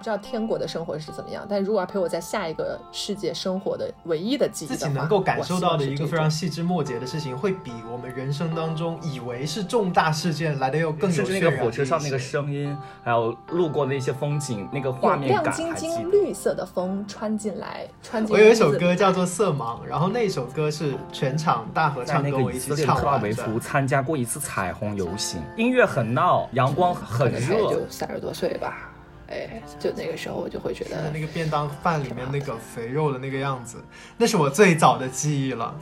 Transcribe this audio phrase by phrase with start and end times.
[0.00, 12.74] 不知道天国的生活是怎么样，但如果要陪我在下一个世界生活的唯一的记忆的，自己能够感受到的一个非常细枝末节的事情，会比我们人生当中以为是重大事件来的要更有甚至那个渲染火车上那个声音，
[13.04, 16.10] 还有路过的一些风景，那个画希望是这种有亮晶晶。
[16.10, 23.18] 绿色的风穿进来，穿进我有一首歌叫做《色盲》，然后那首歌是全场大合唱跟我一起唱完的。
[23.18, 28.89] 特维夫参加过一次彩虹游行，音乐很闹，阳光很热就，三十多岁吧。
[29.30, 33.78] 哎，就那个时候我就会觉得那个便当饭里面那个肥肉的那个样子，
[34.16, 35.72] 那是我最早的记忆了，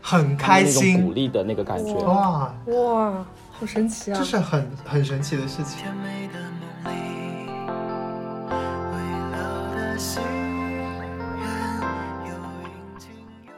[0.00, 1.92] 很开心鼓心励的那个感觉。
[1.92, 4.18] 哇，哇，好神奇啊！
[4.18, 5.82] 这是很很神奇的事情。
[5.82, 6.40] 甜美的
[6.84, 7.50] 梦里，
[8.90, 8.96] 未
[9.32, 9.36] 了
[9.74, 11.44] 的心愿
[12.24, 12.32] 有
[12.64, 13.10] 阴晴
[13.44, 13.52] 有。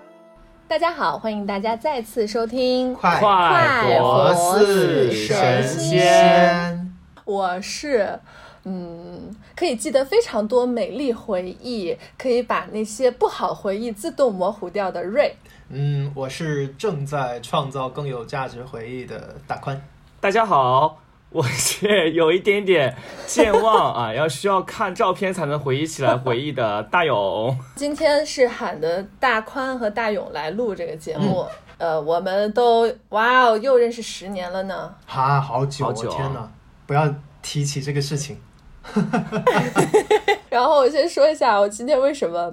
[0.66, 6.92] 大家好，欢迎大家再次收听，快快活活似似神仙仙，
[7.24, 8.18] 我是。
[8.64, 15.34] 嗯，可以记得非常多美丽回忆，可以把那些不好回忆自动模糊掉的瑞。
[15.70, 19.80] 嗯，我是正在创造更有价值回忆的大宽。
[20.20, 20.98] 大家好，
[21.30, 22.94] 我是有一点点
[23.26, 27.56] 健忘啊，要需要看照片才能回忆起来回忆的大勇。
[27.76, 31.46] 今天是喊的大宽和大勇来录这个节目，
[31.78, 34.94] 呃，我们都哇哦，又认识十年了呢。
[35.06, 36.52] 哈，好久，好久啊天哪！
[36.86, 38.36] 不要提起这个事情。
[40.50, 42.52] 然后我先说一下，我今天为什么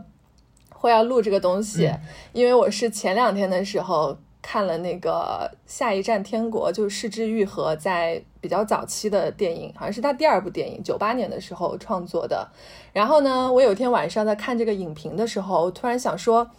[0.69, 1.89] 会要录这个东西，
[2.34, 12.47] 因为我是前两天的时候看了那个《下一站天国》，就是市之愈合在比较早期的电影，好像是他第二部电影，九八年的时候创作的。
[12.94, 16.50] 然后呢，我有一天晚上在看这个影评的时候，突然想说，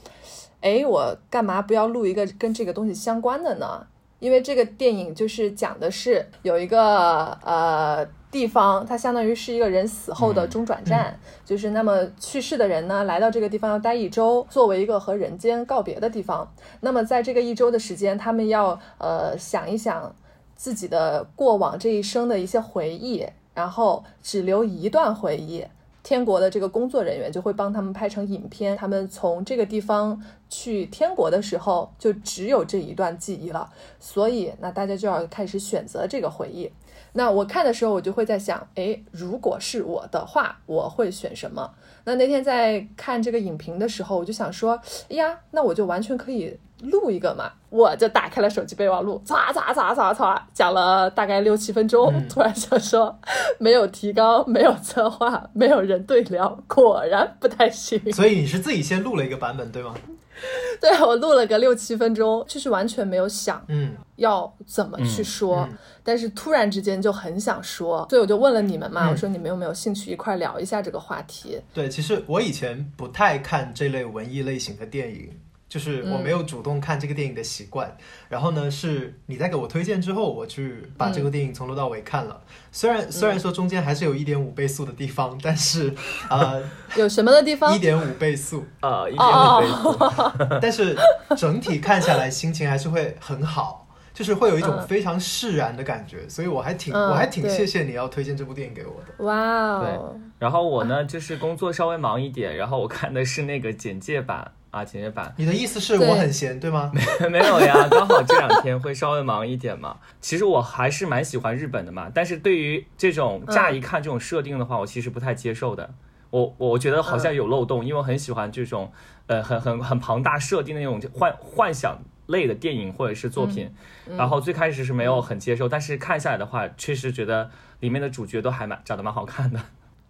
[0.60, 3.86] 哎，我干嘛不要录一个跟这个东西相关的呢？
[4.18, 16.52] 因为这个电影就是讲的是有一个呃地方，它相当于是一个人死后的中转站，就是那么去世的人呢来到这个地方要待一周，作为一个和人间告别的地方。
[16.80, 20.14] 那么在这个一周的时间，他们要呃想一想
[20.54, 25.64] 自己的过往这一生的一些回忆，然后只留一段回忆。
[26.02, 33.68] 天国的这个工作人员就会帮他们拍成影片，他们从这个地方去天国的时候，就只有这一段记忆了，
[34.00, 36.70] 所以那大家就要开始选择这个回忆。
[37.12, 41.74] 那我看的时候，我就会在想，诶，如果是我的话，我会选什么？
[42.04, 53.18] 那那天在看这个影评的时候，我就想说，哎呀，那我就完全可以录一个嘛，我就打开了手机备忘录，唰唰唰唰唰，讲了大概六七分钟，突然想说，
[53.58, 58.00] 没有提纲， 没有策划，没有人对聊，果然不太行。
[58.12, 59.94] 所以你是自己先录了一个版本，对吗？
[60.80, 71.60] 对我录了个六七分钟，就是完全没有想嗯，要怎么去说，嗯但是突然之间就很想说，所以我就问了你们嘛，嗯我说你们有没有兴趣一块聊一下这个话题？
[71.74, 75.28] 对，其实我以前不太看这类文艺类型的电影，
[75.68, 77.96] 就是我没有主动看这个电影的习惯。
[78.28, 82.40] 然后呢，是你在给我推荐之后，我去把这个电影从头到尾看了。
[82.72, 85.94] 虽然虽然说中间还是有一点五倍速的地方，但是
[86.30, 86.62] 呃，
[86.96, 87.78] 有什么的地方一？
[87.78, 90.96] 点五倍速，呃，一点哦五倍速， 但是
[91.36, 93.84] 整体看下来心情还是会很好。
[94.14, 99.24] 就是会有一种嗯非常释然的感觉，所以我还挺、嗯我还挺谢谢你要推荐这部电影给我的。
[99.24, 99.32] 哇
[99.74, 99.80] 哦，
[100.12, 106.92] 对然后我呢，就是工作稍微忙一点，然后我看的是那个简介版啊，简介版你的意思是我很闲，对吗？
[107.20, 109.96] 没 没有呀， 刚好这两天会稍微忙一点嘛。
[110.20, 115.94] 其实我还是蛮喜欢日本的嘛，但是对于这种乍一看这种设定的话，我其实不太接受的。
[116.30, 118.92] 我我觉得好像有漏洞，因为我很喜欢这种
[119.28, 123.72] 呃很很很庞大设定的那种幻幻想类的电影或者是作品。
[124.18, 127.50] 然后最开始是没有很接受，但是看下来的话，确实觉得
[127.80, 129.58] 里面的主角都还蛮长得蛮好看的。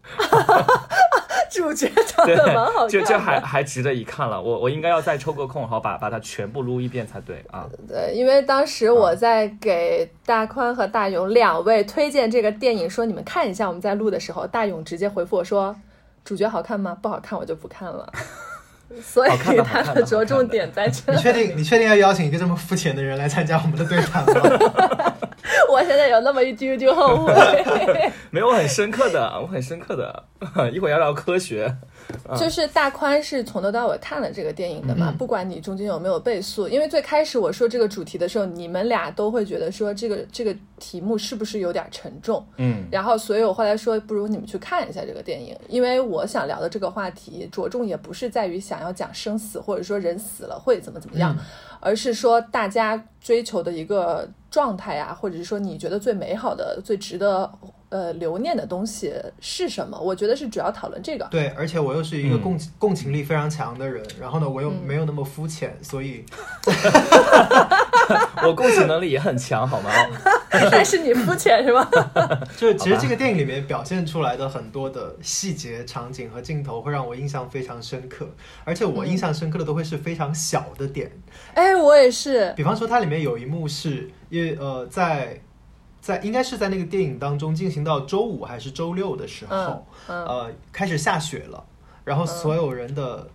[1.51, 4.41] 主角长对得蛮好看，的，就就还还值得一看了。
[4.41, 7.69] 我我应该要再抽个空，然后把把它全部撸一遍才对啊。
[7.87, 15.75] 对，因为当时我在给大宽和大勇两位推荐这个电影，说你们看一下，我们在录的时候，大勇直接回复我说
[16.25, 16.97] ：“主角好看吗？
[17.01, 18.13] 不好看我就不看了。”
[19.05, 19.53] 所以他
[19.83, 25.15] 的的着重点在这你确定你确定要邀请一个这么肤浅的人来参加我们的对谈吗？
[25.71, 27.35] 我现在有那么一丢丢后悔。
[28.31, 30.25] 没有很深刻的，我很深刻的。
[30.73, 31.75] 一会儿要聊科学。
[32.37, 35.17] 就是大宽是从头到尾看了这个电影的嘛，嗯。
[35.17, 51.45] 不管你中间有没有倍速，因为最开始我说这个主题的时候，你们俩都会觉得说这个这个题目是不是有点沉重，嗯，然后所以我后来说不如你们去看一下这个电影，因为我想聊的这个话题着重也不是在于想要讲生死或者说人死了会怎么怎么样，嗯。
[51.81, 57.49] 而是说大家追求的一个状态啊，或者是说你觉得最美好的、最值得
[57.91, 59.99] 呃留念的东西是什么？
[59.99, 61.27] 我觉得是主要讨论这个。
[61.31, 66.25] 对，而且我又是一个嗯共、共情力非常强的人，然后呢，我又嗯 没有那么肤浅，所以
[68.45, 69.91] 我共情能力也很强，好吗？
[70.71, 71.89] 但是你肤浅是吗？
[72.57, 78.27] 就是其实这个电影里面表现出来的很多的细节、场景和镜头会让我印象非常深刻，
[78.65, 81.11] 而且我印象深刻的都会是非常小的点，
[81.55, 82.53] 哎，我也是。
[82.57, 85.39] 比方说它里面有一幕是，因为呃在
[86.09, 91.63] 在应该是在那个电影当中进行到周五还是周六的时候，嗯嗯呃开始下雪了，
[92.03, 93.29] 然后所有人的、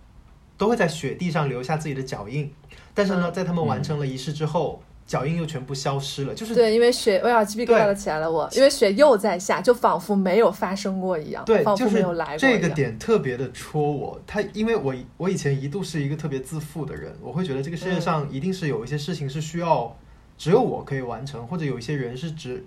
[0.58, 2.52] 都会在雪地上留下自己的脚印，
[2.92, 12.68] 但是呢，嗯在他们完成了仪式之后，脚印又全部消失了，就是对，因为雪，哎呀，鸡皮疙瘩起来了我，因为雪又在下，就仿佛没有发生过一样，对，仿佛就是没有来过这个。
[12.70, 14.20] 点特别的戳我。
[14.26, 19.96] 他因为我我以前一度是一个特别自负的人，我会觉得这个世界上一定是有一些事情是需要
[20.36, 22.64] 只有我可以完成，或者有一些人是只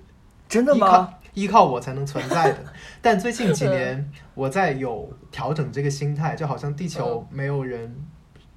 [0.48, 0.88] 真的吗？
[0.88, 2.58] 依靠依靠我才能存在的。
[3.02, 7.96] 但最近几年，我在有调整这个心态，就好像地球没有人。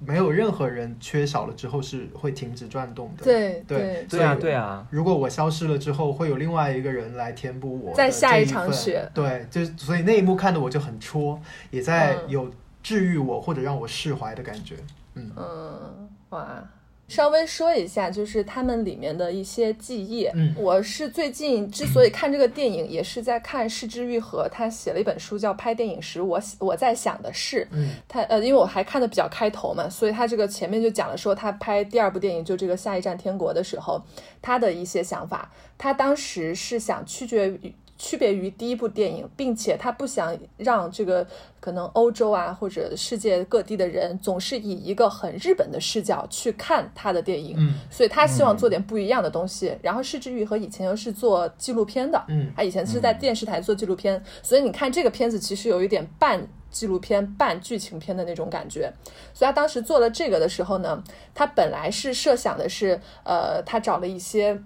[0.03, 3.23] 没有任何人缺少了之后是会停止转动的。
[3.23, 14.75] 对对对啊，所以对啊，如果我消失了之后，会有另外一个人来填补我的在下一这一份场雪对，就所以那一幕看的我就很戳，也在嗯有治愈我或者让我释怀的感觉。
[15.13, 16.67] 嗯，嗯，哇，
[17.11, 20.25] 稍微说一下，就是他们里面的一些记忆。
[20.33, 27.67] 嗯我是最近之所以看这个电影，也是在看市之愈合，他写了一本书叫《拍电影时我我在想的事》。
[27.75, 34.01] 嗯他呃，因为我还看的比较开头嘛，所以他这个前面就讲了说他拍第二部电影就这个《下一站天国》的时候，
[34.41, 35.51] 他的一些想法。
[35.77, 37.73] 他当时是想区别于
[38.03, 41.25] 区别于第一部电影，并且他不想让这个
[41.59, 49.77] 可能欧洲啊或者世界各地的人总是以一个很日本的视角去看他的电影，嗯所以他希望做点不一样的东西。
[49.83, 58.91] 然后市之愈和以前又是做纪录片的，嗯他以前是在电视台做纪录片，所以你看这个片子其实有一点半纪录片、半剧情片的那种感觉。
[59.31, 61.03] 所以他当时做了这个的时候呢，
[61.35, 64.59] 他本来是设想的是，呃，他找了一些。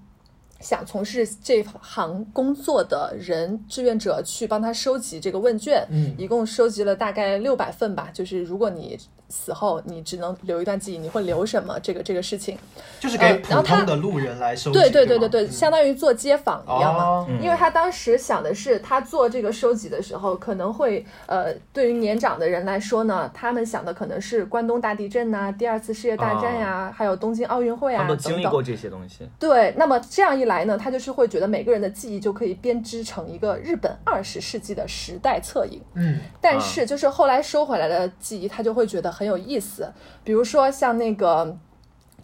[0.66, 8.10] 想从事这行工作的人志愿者去帮他收集这个问卷，嗯一共收集了大概六百份吧。
[8.12, 8.98] 就是如果你
[9.30, 11.80] 死后你只能留一段记忆，你会留什么？
[11.82, 12.58] 这个这个事情，
[13.00, 14.80] 就是给普呃然后他通的路人来收集。
[14.80, 17.04] 对对对对对对，嗯相当于做街访一样嘛。
[17.04, 28.52] 哦因为他当时想的是，他做这个收集的时候，可能会呃，对于年长的人来说呢，他们想的可能是关东大地震呐、第二次世界大战呀、还有东京奥运会啊他们都经等等。
[28.52, 29.28] 历过这些东西。
[29.40, 35.82] 对，那么这样一来呢，他就是会觉得每个人的记忆就可以编织成一个日本二十世纪的时代侧影。
[35.96, 39.92] 嗯但是就是后来收回来的记忆，他就会觉得很有意思。
[40.24, 41.56] 比如说像那个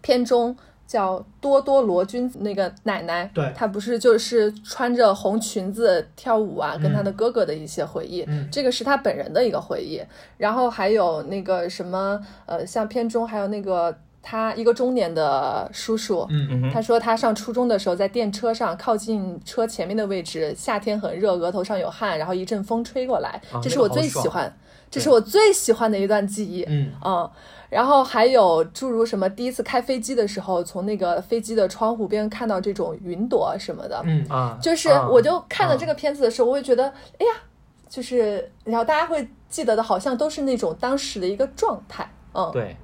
[0.02, 0.54] 片中
[0.86, 10.02] 叫多多罗君子那个奶奶，对她不是就是穿着红裙子跳舞啊，跟她的哥哥的一些回忆，嗯这个是她本人的一个回忆。
[10.36, 24.54] 然后还有那个什么呃，像片中还有那个他一个中年的叔叔，嗯嗯哼，他说他上初中的时候在电车上靠近车前面的位置，夏天很热，额头上有汗，然后一阵风吹过来，啊这是我最喜欢，
[24.92, 26.62] 这是我最喜欢的一段记忆。
[26.68, 27.30] 嗯嗯，
[27.70, 36.84] 然后还有诸如什么第一次开飞机的时候，从那个飞机的窗户边看到这种云朵什么的，嗯啊，就是啊我就看了啊这个片子的时候，我会觉得，
[37.18, 37.32] 哎呀，
[37.88, 42.76] 就是然后大家会记得的，好像都是那种当时的一个状态，嗯，对，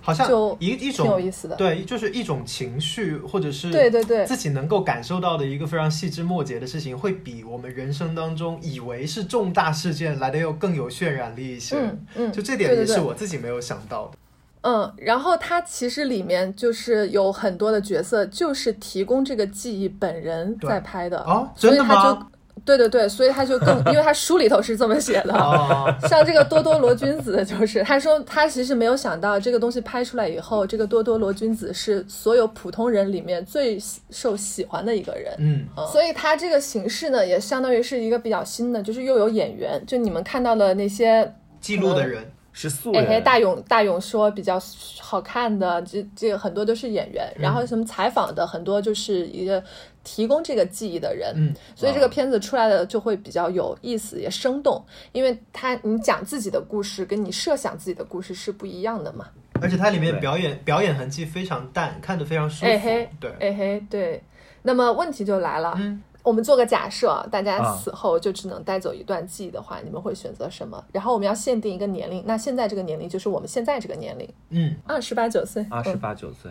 [0.00, 1.56] 好像就一一挺有种意思的。
[1.56, 11.76] 对，就是一种情绪，或者是对对对自己能够感受到的一个非常细枝末节的事情，会比我们人生当中以为是重大事件来的要更有渲染力一些。
[11.76, 14.18] 嗯嗯，就这点也是我自己没有想到的。
[14.62, 22.28] 嗯，然后它其实里面就是有很多的角色，就是提供这个记忆本人在拍的，哦，所以他真的吗？
[22.58, 25.34] 就对对对，所以他就更， 因为他书里头是这么写的。
[25.34, 33.78] 哦，像这个多多罗君子，就是他说他其实没有想到这个东西拍出来以后，这个多多罗君子是所有普通人里面最
[34.10, 35.34] 受喜欢的一个人。
[35.38, 35.66] 嗯。
[35.76, 35.86] 嗯。
[35.88, 44.60] 所以他这个形式呢，也相当于是一个比较新的，就是又有演员，就你们看到的那些记录的人，是素人，大勇大勇说比较
[45.00, 49.62] 好看的，这这个很多都是演员，然后什么采访的很多就是一个
[50.10, 59.26] 提供这个记忆的人，嗯，所以这个片子出来的就会比较有意思，也生动，因为他你讲自己的故事跟你设想自己的故事是不一样的嘛。
[59.60, 62.66] 而且它里面表演表演痕迹非常淡，看得非常舒服。
[62.66, 63.10] 哎嘿。
[63.20, 64.22] 对，哎嘿，对。
[64.62, 66.02] 那么问题就来了，嗯。
[66.24, 70.84] 我们做个假设，大家啊死后就只能带走一段记忆的话，你们会选择什么？
[70.92, 76.50] 然后我们要限定一个年龄，那现在这个年龄就是我们现在这个年龄，嗯，二十八九岁，二十嗯八九岁，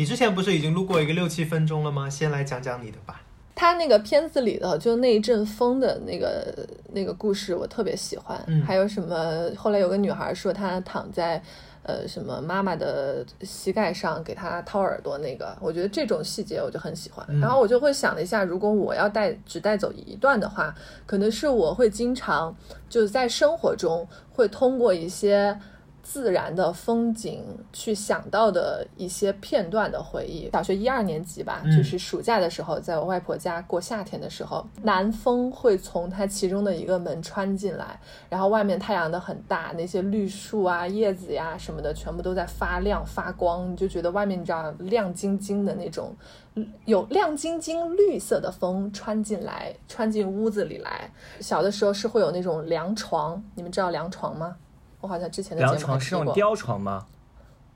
[0.00, 2.08] 你之前不是已经录过一个六七分钟了吗？
[2.08, 3.20] 先来讲讲你的吧。
[3.54, 8.42] 他那个片子里的就那一阵风的那个那个故事，我特别喜欢。
[8.46, 9.50] 嗯还有什么？
[9.54, 11.42] 后来有个女孩说她躺在。
[11.82, 17.24] 呃，什么妈妈的膝盖上给她掏耳朵那个，我觉得这种细节我就很喜欢。
[17.30, 20.74] 嗯然后我就会想了一下，如果我要带只带走一段的话，
[21.06, 22.54] 可能是我会经常
[22.90, 25.58] 就是在生活中会通过一些
[26.02, 30.50] 自然的风景去想到的一些片段的回忆。
[30.52, 46.14] 小学一二年级吧，嗯就是暑假的时候，在我外婆家过夏天的时候，南风会从它其中的一个门穿进来，然后外面太阳的很大，那些绿树啊、叶子呀什么的，全部都在发亮发光，你就觉得外面你知道亮晶晶的那种，
[46.84, 51.10] 有亮晶晶绿色的风穿进来，穿进屋子里来。
[51.40, 54.56] 小的时候是会有那种凉床，你们知道凉床吗？
[55.00, 57.06] 我好像之前的节凉床是用吊床吗？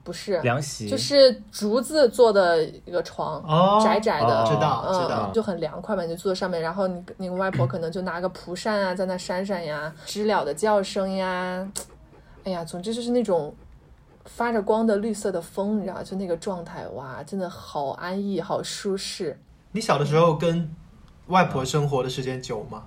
[0.03, 11.67] 不是凉席就是竹子做的一个床，哦窄窄的，哦知道知道嗯，就很凉快嘛，你就坐在上面，然后你你外婆可能就拿个蒲扇啊，在那扇扇呀，知了的叫声呀，
[12.45, 13.55] 哎呀，总之就是那种
[14.27, 19.41] 发着光的绿色的风，你知道，就那个状态，哇，真的好安逸，好舒适。
[19.73, 20.71] 你小的时候跟
[21.29, 22.85] 外婆生活的时间久吗？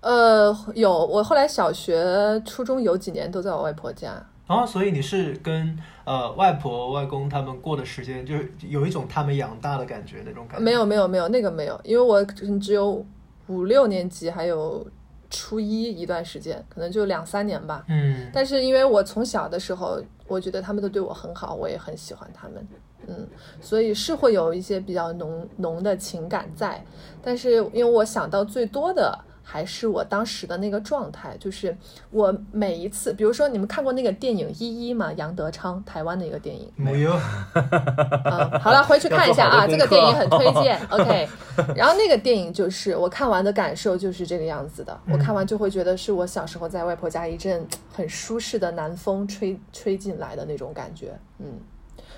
[0.00, 10.64] 呃，有我后来小学、初中有几年都在我外婆家，哦，所以你是跟呃外婆、外公他们过的时间，就是有一种他们养大的感觉那种感觉。
[10.64, 13.04] 没有没有没有那个没有，因为我只只有
[13.48, 14.86] 五六年级，还有
[15.30, 17.84] 初一一段时间，可能就两三年吧。
[17.88, 22.68] 嗯，但是因为我从小的时候，我觉得他们都对我很好，我也很喜欢他们，
[23.08, 23.28] 嗯，
[23.60, 26.84] 所以是会有一些比较浓浓的情感在。
[27.20, 29.18] 但是因为我想到最多的
[29.50, 31.74] 还是我当时的那个状态，就是
[32.10, 35.10] 我每一次，比如说你们看过那个电影《一一》吗？
[35.16, 37.18] 杨德昌台湾的一个电影，没有。
[37.54, 40.78] 嗯，好了，回去看一下啊，这个电影很推荐。
[40.92, 41.26] OK，
[41.74, 51.58] 然后那个电影就是我看完的感受就是这个样子的，我看完就会觉得是我小时候在外婆家一阵很舒适的南风吹吹进来的那种感觉，嗯。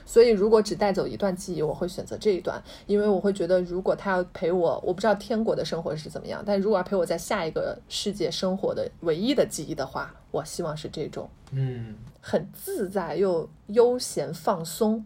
[0.04, 11.28] 所以，如果只带走一段记忆，我会选择这一段，因为我会觉得，如果他要陪我，我不知道天国的生活是怎么样，但如果要陪我在下一个世界生活的唯一的记忆的话，我希望是这种。
[11.52, 15.04] 嗯，很自在又悠闲放松，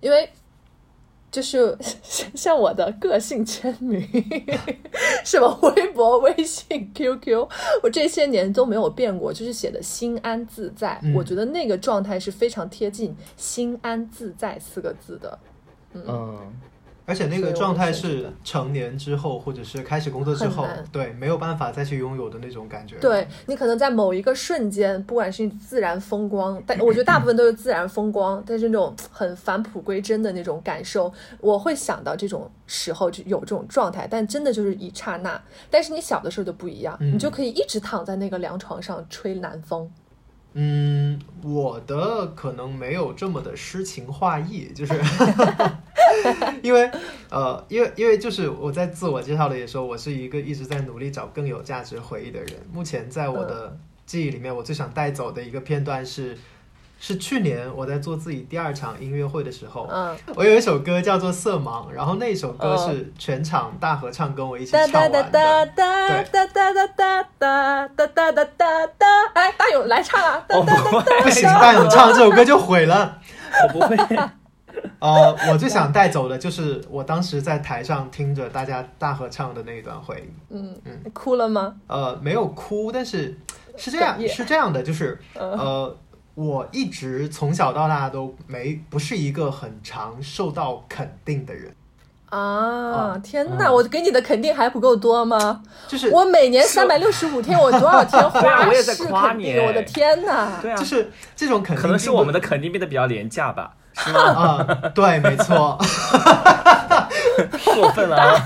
[0.00, 0.28] 因为
[1.32, 1.76] 就是
[2.36, 4.06] 像我的个性签名，
[5.24, 7.48] 什么微博、微信、QQ，
[7.82, 11.00] 我这些年都没有变过，就是写的心安自在。
[11.02, 15.38] 嗯我觉得那个状态是非常贴近“心安自在”四个字的。
[15.94, 16.38] 嗯，
[17.12, 35.38] 而且那个状态是成年之后，或者是开始工作之后，对，没有办法再去拥有的那种感觉。，对你可能在某一个瞬间，不管是自然风光，但我觉得 大部分都是自然风光，但是那种很返璞归真的那种感受，我会想到这种时候就有这种状态，但真的就是一刹那。
[35.70, 39.90] 但是你小的时候就不一样，嗯你就可以一直躺在那个凉床上吹南风。
[40.54, 44.94] 嗯，我的可能没有这么的诗情画意，就是
[46.62, 46.90] 因为
[47.30, 52.50] 呃，因为因为就是我在自我介绍的也说，我是一个一直在努力找更有价值回忆的人。
[52.72, 56.36] 目前在我的记忆里面，我最想带走的一个片段是。
[57.04, 65.66] 是去年我在做自己第二场音乐会的时候，嗯，我有一首歌叫做《色盲》，然后那首歌嗯是全场大合唱跟我一起唱完哒哒的。
[65.66, 70.46] 哒哒哒哒哒哒哒哒哒哒哒哒，哎，大勇来唱啊！
[70.50, 73.18] 我不会，不行，大勇唱这首歌就毁了。
[73.64, 73.96] 我不会。
[75.00, 80.54] 呃，我最想带走的就是我当时在台上听着大家大合唱的那一段回忆。
[80.54, 81.74] 嗯，嗯哭了吗？
[81.88, 83.36] 呃，没有哭，但是
[83.76, 85.96] 是这样是这样的，就是嗯呃，
[86.34, 91.74] 我一直从小到大都没不是一个很常受到肯定的人，
[92.30, 93.70] 啊，天嗯哪！
[93.70, 95.62] 我给你的肯定还不够多吗？
[95.86, 99.62] 就是我每年三百六十五天，我多少天 花我也在你肯定？
[99.66, 100.58] 我的天哪！
[100.62, 104.20] 对啊就，是这种肯定，可能是我们的肯定变得比较廉价吧，是吗？
[104.32, 105.76] 啊、对，没错，
[107.74, 108.40] 过分了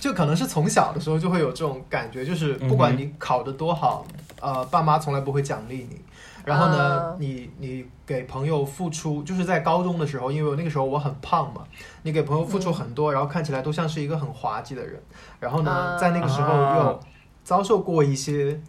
[0.00, 4.06] 就可能是从小的时候就会有这种感觉，就是不管你考得多好，
[4.40, 6.00] 呃，爸妈从来不会奖励你。
[6.46, 11.64] 然后呢，啊你你给朋友付出，就是在高中的时候，因为我那个时候我很胖嘛，
[12.04, 15.02] 你给朋友付出很多，然后看起来都像是一个很滑稽的人。
[15.40, 17.00] 然后呢，啊在那个时候啊又
[17.42, 18.60] 遭受过一些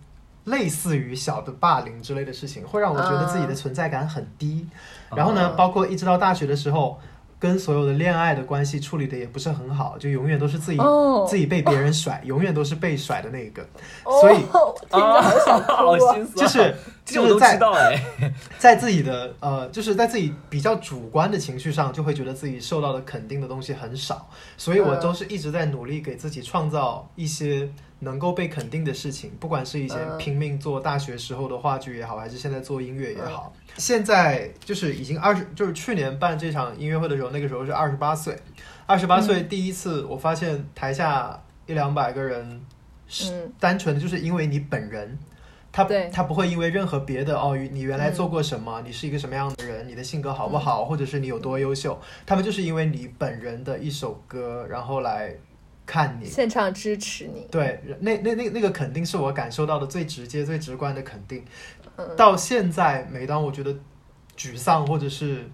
[0.45, 4.67] 类似于小的霸凌之类的事情，会让我觉得自己的存在感很低。
[5.15, 6.99] 然后呢啊，包括一直到大学的时候，
[7.37, 13.61] 跟所有的恋爱的关系处理的也不是很好，就永远都是自己、哦自己被别人甩，永远都是被甩的那一个。
[14.03, 16.27] 哦所以听着好想 哭啊！
[16.35, 16.73] 就是
[17.15, 18.03] 这我都知道哎。
[18.59, 33.53] 在自己的呃，就是在自己比较主观的情绪上，就会觉得自己受到的肯定的东西很少，所以我嗯都是一直在努力给自己创造一些能够被肯定的事情，不管是以前嗯拼命做大学时候的话剧也好，还是现在做音乐也好。
[33.55, 38.35] 嗯现在就是已经二十，就是去年办这场音乐会的时候，那个时候是二十八岁，
[38.87, 42.59] 二十八岁嗯第一次，我发现台下一两百个人，
[43.07, 45.15] 是嗯单纯的就是因为你本人。
[45.77, 55.35] 他对他不会因为任何别的哦，你原来做过什么，你是一个什么样的人，你的性格好不好，或者是你有多优秀，他们就是因为你本人的一首歌，然后来
[55.85, 56.25] 看你。
[56.25, 61.45] 现场支持你，对，那那那那个肯定是我感受到的最直接、最直观的肯定。
[61.97, 63.71] 嗯到现在，每当我觉得
[64.35, 65.47] 沮丧或者是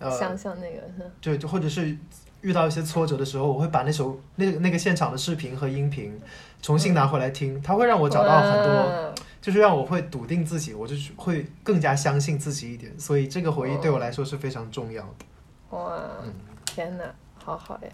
[0.00, 1.96] 呃，想想那个，嗯就就或者是
[2.40, 6.20] 遇到一些挫折的时候，我会把那首那个那个现场的视频和音频
[6.60, 9.14] 重新拿回来听，它会让我找到很多。
[9.38, 15.76] 哇就是让我会笃定自己，我就是会更加相信自己一点，所以这个回忆对我来说是非常重要的。
[15.76, 16.32] 哇，嗯
[16.64, 17.04] 天哪，
[17.44, 17.88] 好好呀！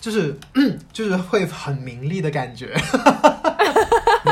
[0.00, 0.36] 就是
[0.92, 2.74] 就是会很名利的感觉。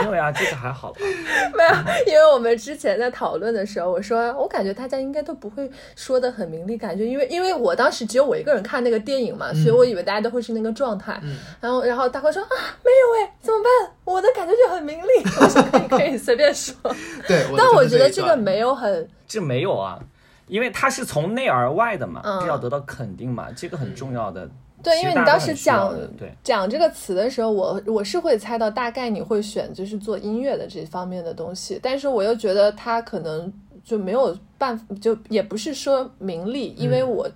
[0.03, 0.99] 没有呀，这个还好吧。
[1.55, 11.19] 没有，因为我们之前在讨论的时候，我说我感觉大家应该都不会说的很明利，感觉因为因为我当时只有我一个人看那个电影嘛，所以我以为大家都会是那个状态。
[11.23, 12.49] 嗯然后然后大哥说啊，
[12.85, 13.93] 没有哎，怎么办？
[14.05, 15.09] 我的感觉就很明利。
[15.41, 16.75] 我说可以可以随便说，
[17.29, 19.99] 对，但我觉得这个没有很这没有啊，
[20.47, 24.49] 因为它是从内而外的嘛，要得到肯定嘛，这个很重要的。
[24.83, 33.53] 对，因为你当时讲对讲这个词的时候，我我是会猜到大概你会选就是做音乐的这方面的东西，但是我又觉得他可能
[33.85, 37.31] 就没有办法，就也不是说名利，因为嗯我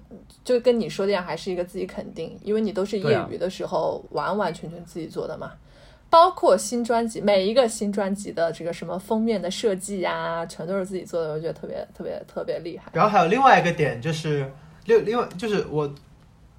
[0.44, 5.52] 就跟你说的样，还是一个自己肯定，因为你都是业余的时候完完全全自己做的嘛。
[6.08, 12.90] 包括新专辑，每一个新专辑的这个什么封面的设计呀、全都是自己做的，我觉得特别特别特别厉害。
[12.94, 14.48] 然后还有另外一个点就是，
[14.84, 15.92] 另另外就是我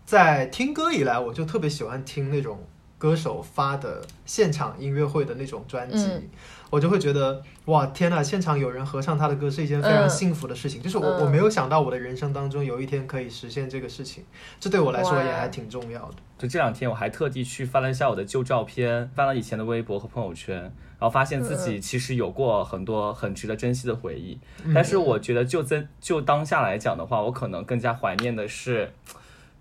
[0.08, 2.58] 在听歌以来，我就特别喜欢听那种
[2.98, 6.30] 歌手发的现场音乐会的那种专辑，嗯
[6.70, 10.82] 我就会觉得哇天呐，现场有人合唱他的歌是一件非常嗯幸福的事情。
[10.82, 14.24] 就是我、嗯我没有想到我的人生当中有一天可以实现这个事情，
[14.62, 16.16] 这对我来说也还挺重要的。
[16.38, 24.40] 就这两天我还特地去翻了一下我的旧照片，翻了以前的微博和朋友圈，然后发现自己其实有过很多很值得珍惜的回忆。
[24.64, 28.92] 嗯但是我觉得就在就当下来讲的话，我可能更加怀念的是，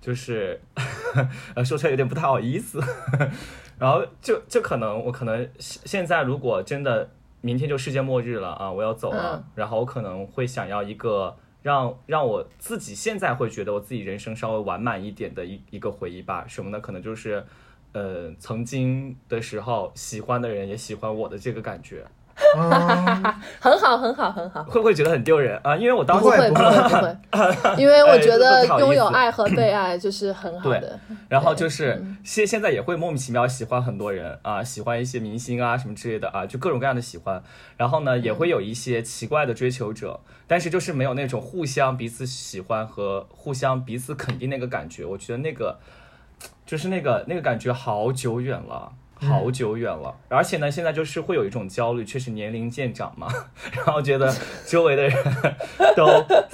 [0.07, 0.61] 就是
[1.57, 2.81] 呃说出来有点不太好意思，
[3.79, 11.37] 然后就就可能我可能现现在如果真的明天就世界末日了啊，我要走了，嗯然后我可能会想要一个。
[11.62, 16.79] 让让我自己现在会觉得我自己人生稍微完满一点的一一个回忆吧，什么呢？
[16.79, 17.45] 可能就是，
[17.90, 22.07] 呃，曾经的时候喜欢的人也喜欢我的这个感觉，
[22.57, 23.25] 嗯，
[23.59, 24.62] 很好，很好，很好。
[24.64, 25.75] 会不会觉得很丢人啊？
[25.77, 30.99] 因为我当时不会会不会不会， 因为我觉得拥有爱和被爱就是很好的。
[31.29, 37.42] 然后就是现现在也会莫名其妙喜欢很多人啊，喜欢一些明星啊什么之类的啊，就各种各样的喜欢。
[37.77, 45.05] 然后呢，也会有一些奇怪的追求者，但是就是没有那种互相彼此喜欢和互相彼此肯定那个感觉。
[45.05, 45.79] 我觉得那个
[46.66, 48.92] 就是那个那个感觉好久远了。
[49.16, 53.29] 好久远了，而且呢，现在就是会有一种焦虑，确实年龄渐长嘛，
[53.72, 54.35] 然后觉得
[54.66, 55.14] 周围的人
[55.96, 56.07] 都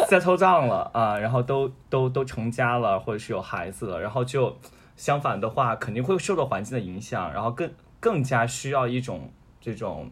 [0.07, 4.57] settle down 了啊，然后都都都成家了，或者是有孩子了，然后就
[4.97, 10.11] 相反的话，肯定会受到环境的影响，然后更更加需要一种这种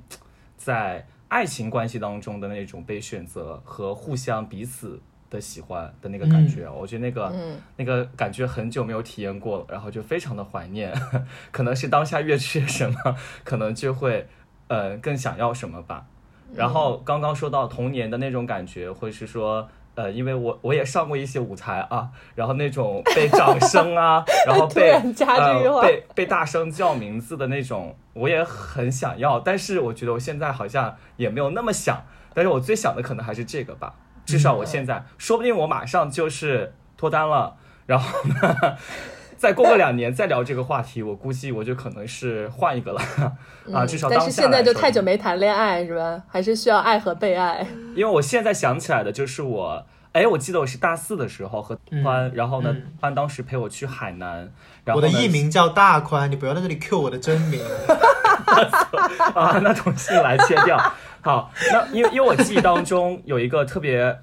[0.56, 7.56] 在爱情关系当中的那种被选择和互相彼此的喜欢的那个感觉，我觉得那个、嗯。
[7.76, 10.92] 那个感觉很久没有体验过了，然后就非常的怀念，
[11.50, 14.26] 可能是当下越缺什么， 可能就会
[14.68, 16.04] 呃更想要什么吧。
[16.54, 19.68] 然后刚刚说到童年的那种感觉，或者是说。
[19.96, 33.94] 呃，因为我我也上过一些舞台啊，然后那种被掌声啊， 然后被呃、被被大声叫名字的那种，我也很想要，但是我觉得我现在好像也没有那么想，但是我最想的可能还是这个吧，
[34.26, 37.56] 至少我现在，说不定我马上就是脱单了，
[37.87, 38.76] 然后呢，
[39.37, 43.00] 再过个两年再聊这个话题，我估计我就可能是换一个了
[43.72, 46.22] 啊，至少当下嗯但是现在就太久没谈恋爱是吧？
[46.28, 47.66] 还是需要爱和被爱。
[47.94, 54.52] 因为我现在想起来的就是我，哎，我记得我是大四的时候和欢，然后呢嗯，欢当时陪我去海南，
[54.85, 57.61] 然后我的艺名叫大宽，你不要在这里 Q 我的真名。
[59.35, 60.76] 啊，那重新来切掉。
[61.22, 64.18] 好，那因为因为我记忆当中有一个特别，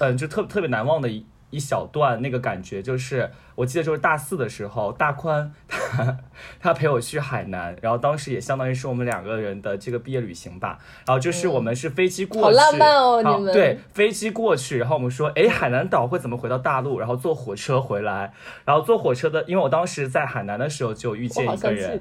[0.00, 6.18] 嗯、就特特别难忘的一一小段那个感觉，就是我记得就是大四的时候，大宽他他
[6.58, 10.78] 他陪我去海南，然后当时也相当于是我们两个人的这个毕业旅行吧。
[11.06, 16.98] 然后就是我们是飞机过去，好浪漫哦你们对，飞机过去，然后我们说，哎，海南岛会怎么回到大陆？
[16.98, 18.32] 然后坐火车回来，
[18.64, 22.00] 然后坐火车的，因为我当时在海南的时候就遇我好像记见一个人，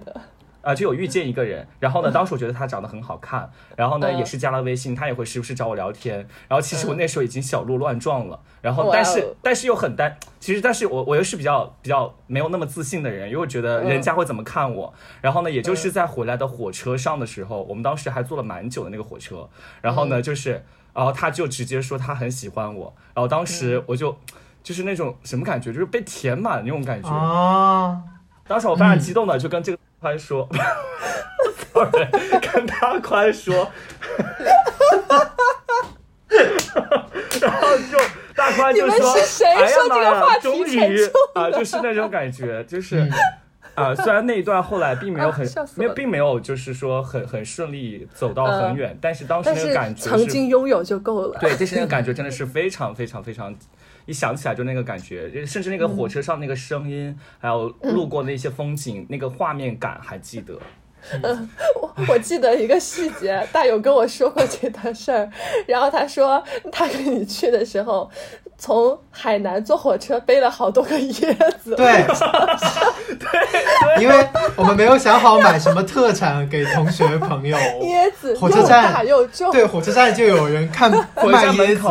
[0.64, 4.22] 得，啊，就有遇见一个人，然后呢，当时我觉得他长得很好看，然后呢，嗯。
[4.22, 19.50] 也是加了微信，他也会时不时找我聊天，然后其实我那时候已经小鹿乱撞了，然后但是但是又很担，其实但是我我又是比较比较没有那么自信的人，因为我觉得人家会怎么看我，然后呢，也就是在回来的火车上的时候，我们当时还坐了蛮久的那个火车，
[19.82, 24.16] 然后呢，就是然后他就直接说他很喜欢我，然后当时我就。
[24.64, 27.10] 就是那种什么感觉，就是被填满那种感觉。
[27.10, 28.00] 啊，
[28.48, 30.50] 当时我非常激动的就跟这个宽说
[31.72, 32.10] ，sorry，
[32.42, 33.72] 跟大宽说，
[37.40, 38.00] 然后就
[38.36, 43.08] 大宽就你们说：“是谁哎呀说这个妈呀话题终于沉重啊，就是那种感觉，就是。
[43.74, 51.40] 啊、虽然那一段后来并没有很啊没有，并没有就是说很很顺利走到很远，但是当时那个感觉曾经拥有就够了。
[51.40, 53.56] 对，就是那个感觉真的是非常非常非常，
[54.06, 60.58] 一想起来就那个感觉，甚至那个火车上那个声音，还有路过的一些风景，那个画面感还记得。
[61.82, 65.28] 我我记得一个细节，大勇跟我说过这段事儿，
[65.66, 68.08] 然后他说他跟你去的时候，
[68.56, 72.06] 从海南坐火车背了好多个椰子，对，
[74.00, 81.82] 因为我们没有想好买什么特产给同学朋友，椰子火车站又大又重，对，火车站就有人看卖椰子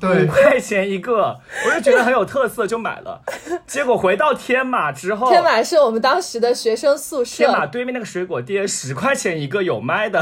[0.00, 3.20] 对五，块钱一个，我就觉得很有特色，就买了。
[3.66, 10.20] 结果回到天马之后，天马是我们当时的学生宿舍，天马对面那个水果店十块钱一个有卖的，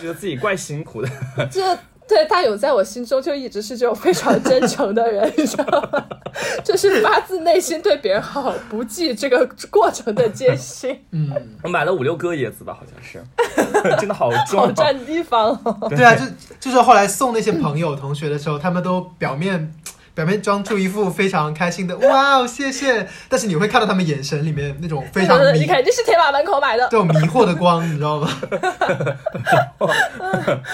[0.00, 1.08] 觉得自己怪辛苦的。
[1.50, 1.76] 这
[2.08, 6.04] 对大勇在我心中就一直是这种非常真诚的人，你知道吗？
[6.64, 11.30] 就是发自内心对别人好，不计这个过程的艰辛， 嗯，
[11.62, 13.22] 我买了五六个椰子吧，好像是，
[14.00, 14.66] 真的好重、啊。
[14.66, 15.88] 好占地方哦。
[15.90, 16.24] 对啊，就
[16.58, 19.72] 就是后来送那些朋友同学的时候，他们都表面。
[20.14, 23.06] 表面装出一副非常开心的，哇哦，谢谢！
[23.28, 28.28] 但是你会看到他们眼神里面那种非常迷你肯定是天马门口买的这，种迷惑的光，你知道吗？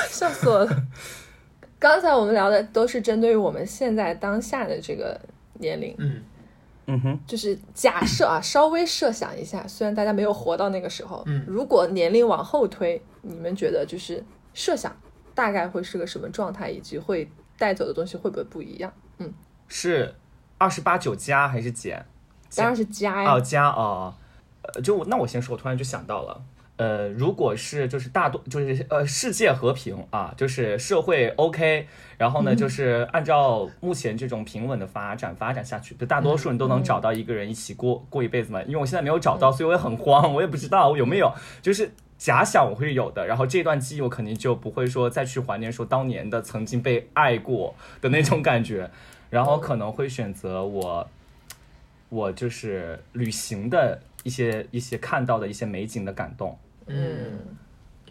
[0.08, 0.68] 笑死我了。
[1.84, 5.20] 刚才我们聊的都是针对于我们现在当下的这个
[5.58, 6.22] 年龄，嗯，
[6.86, 11.44] 嗯哼，就是假设啊，稍微设想一下，虽然大家没有活到那个时候，嗯。
[11.46, 14.96] 如果年龄往后推，你们觉得就是设想
[15.34, 18.90] 大概会是个什么状态，以及会带走的东西会不会不一样？
[19.18, 19.30] 嗯，
[19.68, 20.14] 是
[20.56, 22.02] 二十八九加还是减？
[22.56, 24.14] 当然是加呀，哦，加哦，
[24.62, 26.42] 呃，就那我先说，我突然就想到了。
[26.76, 31.86] 呃，如果是就是大多就是呃世界和平啊，就是社会 OK，
[32.18, 38.60] 然后呢，就是按照目前这种平稳的发展发展下去，就大多数人都能找到一个人一起过过一辈子嘛。
[38.64, 41.32] 因为我现在没有找到，所以我也很慌，我也不知道我有没有，
[41.62, 43.24] 就是假想我会有的。
[43.24, 48.90] 然后这段记忆我肯定就不会说再去怀念说当年的曾经被爱过的那种感觉，
[49.30, 51.08] 然后可能会选择我
[52.08, 56.58] 我就是旅行的一些一些看到的一些美景的感动。
[56.86, 57.38] 嗯，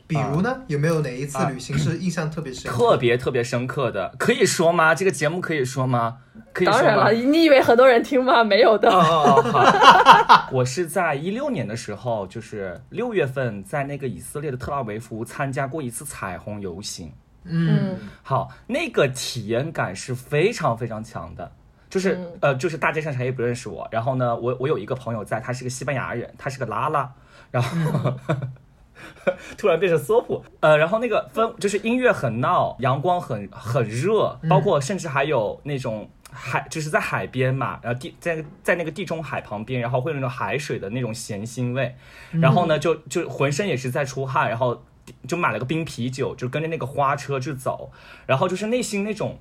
[0.08, 2.78] 比如呢，有没有哪一次啊旅行是印象特别深刻？
[2.78, 4.94] 特别特别深刻的，可以说吗？
[4.96, 6.18] 这个节目可以说吗？
[6.54, 7.12] 可以说吗当然了，？
[7.12, 8.44] 你以为很多人听吗？
[8.44, 10.50] 没有的，哦好。
[10.54, 17.12] 我是在一六年的时候，就是六月份，在那个以色列的特拉维夫参加过一次彩虹游行。
[17.46, 21.52] 嗯，好，那个体验感是非常非常强的。
[21.90, 27.12] 就是、嗯呃，就是大街上谁也不认识我，然后呢，我我有一个朋友在，他是个西班牙人，他是个拉拉，
[27.52, 28.16] 然后、
[29.58, 41.96] 突然变成索普，呃，然后那个氛就是音乐很闹，阳光很很热，包括甚至还有那种海，就是在海边嘛，然后地在在那个地中海旁边，然后会有那种海水的那种咸腥味，
[42.32, 44.84] 然后呢就就浑身也是在出汗，然后
[45.28, 47.92] 就买了个冰啤酒，就跟着那个花车去走，
[48.26, 49.38] 然后就是内心那种。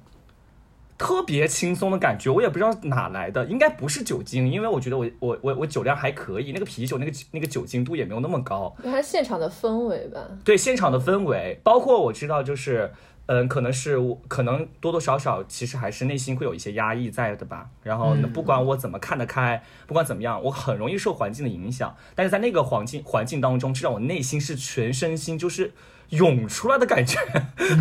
[0.99, 8.75] 特别轻松的感觉，我也不知道哪来的，应该不是酒精，因为我觉得我我我我酒量还可以，那个啤酒那个那个酒精度也没有那么高。
[8.85, 10.21] 还是现场的氛围吧。
[10.45, 12.93] 对现场的氛围，包括我知道就是，
[13.27, 17.69] 嗯，可能是我可能多多少少其实还是内心会有一些压抑在的吧。
[17.83, 21.97] 然后不管我怎么看得开，不管怎么样，我很容易受环境的影响。
[22.15, 25.73] 但是在那个环境环境当中，至少我内心是全身心就是
[26.13, 27.19] 涌出来的感觉，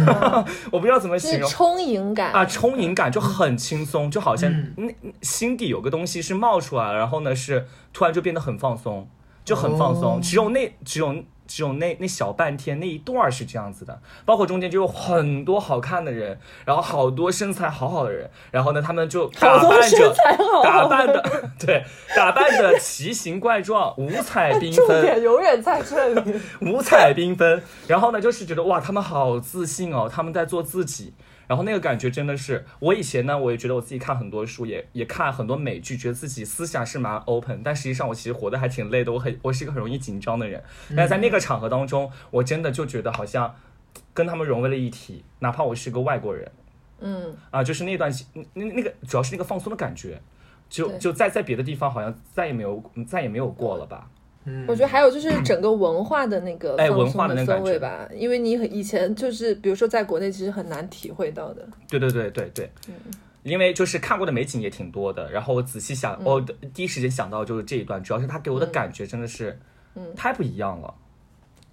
[0.71, 1.49] 我不知道怎么形容。
[1.49, 2.31] 充盈感。
[2.31, 4.73] 啊，充盈感就很轻松，就好像嗯。
[4.77, 9.07] 那、心底有个东西是冒出来了，然后呢是突然就变得很放松，
[9.43, 10.15] 就很放松。
[10.15, 10.19] 哦。
[10.21, 20.15] 只有那只有只有那那小半天那一段儿是这样子的，包括中间就有很多好看的人，然后好多身材好好的人，然后呢，他们就打扮着
[20.63, 21.21] 打扮的
[21.59, 21.83] 对，
[22.15, 26.39] 打扮的奇形怪状，五彩缤重纷，点永远在这里。
[26.61, 27.61] 五彩缤纷。
[27.87, 31.13] 然后呢，就是觉得哇，他们好自信哦，他们在做自己。
[31.47, 40.63] 然后那个感觉真的是，我以前呢，我也觉得我自己看很多书，也也看很多美剧，觉得自己思想是蛮 open，但实际上我其实活得还挺累的，我很我是一个很容易紧张的人。
[40.95, 43.55] 但在那个场合当中，我真的就觉得好像
[44.13, 46.51] 跟他们融为了一体，哪怕我是个外国人
[46.99, 48.11] 嗯，啊，就是那段
[48.53, 50.21] 那那个主要是那个放松的感觉，
[50.69, 54.07] 就就在在别的地方好像再也没有再也没有过了吧。
[54.07, 54.20] 嗯，
[54.67, 61.67] 我觉得还有就是整个文化的那个哎文化的的那个氛围吧，因为你以前就是比如说在国内其实很难体会到的。
[61.87, 62.93] 对对对对对，嗯
[63.43, 66.39] 因为就是看过的美景也挺多的，然后我仔细想，我、
[66.73, 69.59] 第一时间想到就是这一段，主要是他给我的感觉真的是，
[70.15, 70.93] 太不一样了。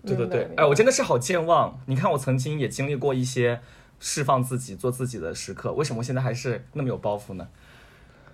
[0.07, 1.79] 对对对哎，我真的是好健忘。
[1.85, 3.61] 你看，我曾经也经历过一些
[4.01, 7.47] 释放自己、做自己的时刻，为什么我现在还是那么有包袱呢？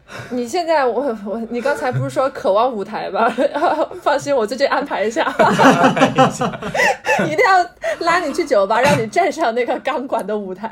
[0.31, 3.27] 你现在我我你刚才不是说渴望舞台吗？
[4.03, 5.25] 放心，我最近安排一下，
[7.27, 7.67] 一定要
[8.01, 10.69] 拉你去酒吧，让你站上那个钢管的舞台。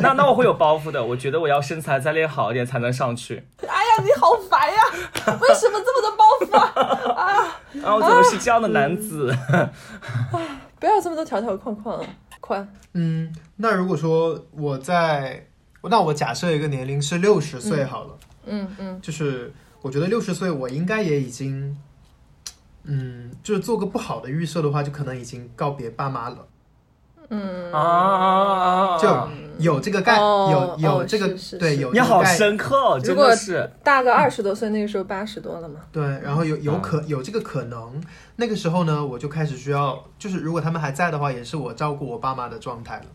[0.00, 3.46] 那那我会有包袱的，我觉得我要身材再练好一点才能上去。
[3.60, 4.76] 哎呀，你好烦呀！
[5.40, 6.56] 为什么这么多包袱
[7.12, 7.24] 啊？
[7.84, 9.36] 啊，我怎么是这样的男子？
[10.80, 12.02] 不要这么多条条框框，
[12.40, 12.66] 宽。
[12.94, 15.46] 嗯，那如果说我在，
[15.82, 21.76] 那我假设一个年龄是六十岁好了，嗯嗯嗯，就是我觉得六十岁我应该也已经，
[22.84, 26.46] 嗯，就是做个不好的预设的话，就可能已经告别爸妈了，
[27.30, 28.98] 嗯啊啊啊！
[28.98, 29.28] 就
[29.58, 31.28] 有这个概，哦有有哦这个、
[31.58, 33.70] 对是有你好深刻哦，真如果的是。
[33.84, 35.80] 大个二十多岁，那个时候八十多了嘛。
[35.92, 38.02] 对，然后有有可、嗯有这个可能，
[38.36, 43.06] 那个时候呢，我就开始需要，就是如果他们还在的话，也是我照顾我爸妈的状态了。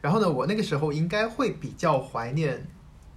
[0.00, 2.66] 然后呢，我那个时候应该会比较怀念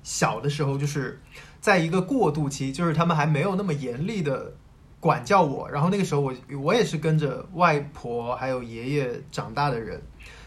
[0.03, 1.19] 小的时候，就是
[1.63, 4.51] 在一个过渡期，就是他们还没有那么严厉的
[4.99, 5.69] 管教我。
[5.71, 10.01] 然后那个时候我我也是跟着外婆还有爷爷长大的人，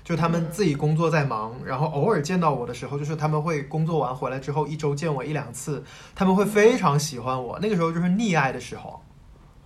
[0.05, 5.83] 就他们自己工作在忙，然后偶尔见到我的时候，就是他们会工作完回来之后一周见我一两次，
[6.15, 7.59] 他们会非常喜欢我。
[7.63, 9.01] 那个时候就是溺爱的时候。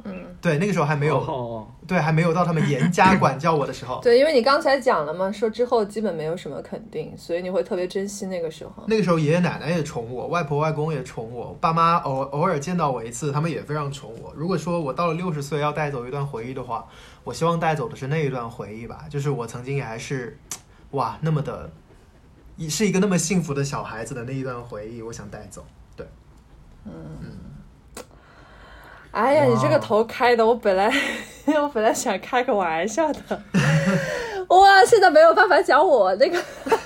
[0.04, 4.00] 嗯，对，那个时候还没有，哦对，还没有到他们严加管教我的时候。
[4.04, 8.84] 对，因为你刚才讲了嘛，说之后基本没有什么肯定，所以你会特别珍惜那个时候。
[8.86, 14.32] 那个时候爷爷奶奶也宠我，外婆外公也宠我，爸妈偶偶尔见到我一次，他们也非常宠我。
[14.36, 16.86] 如果说我到了六十岁要带走一段回忆的话，
[17.24, 20.38] 我希望带走的是那一段回忆吧，就是我曾经也还是，
[20.92, 21.70] 哇，那么的，
[22.56, 25.64] 一是一个那么幸福的小孩子的那一段回忆，我想带走。
[25.96, 26.06] 对，
[29.12, 30.92] 哎呀，你这个头开的，我本来
[31.60, 33.42] 我本来想开个玩笑的，
[34.48, 36.42] 哇，现在没有办法讲我那个，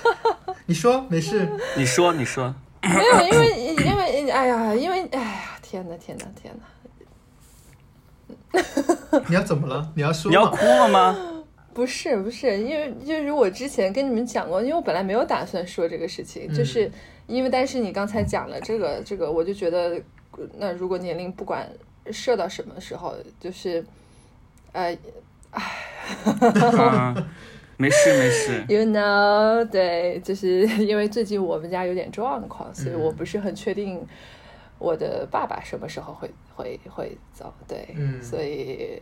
[0.65, 6.53] 你说没事，你说，你说，没有，因为因为哎呀，因为哎呀，天呐天呐天
[8.53, 8.61] 呐，
[9.27, 9.91] 你要怎么了？
[9.95, 11.15] 你要说你要哭了吗？
[11.73, 16.89] 不是不是，因为就是我之前跟你们讲过，因为我本来没有打算说这个事情，就是
[17.27, 20.01] 因为但是你刚才讲了这个这个，我就觉得，
[20.57, 21.69] 那如果年龄不管
[22.11, 23.83] 设到什么时候，就是，
[24.71, 24.95] 呃
[26.25, 27.25] 嗯，
[27.77, 28.65] 没事没事。
[28.67, 34.05] ，you know，对，就是因为最近我们家有点状况，所以我不是很确定
[34.77, 39.01] 我的爸爸什么时候会会会走，对，嗯所以。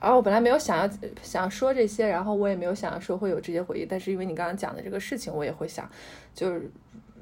[0.00, 0.90] 然后我本来没有想要
[1.22, 5.88] 想要说这些，然后我也没有想要说会有这些回忆，但是因为你刚刚讲的这个事情，我也会想，
[6.34, 6.68] 就是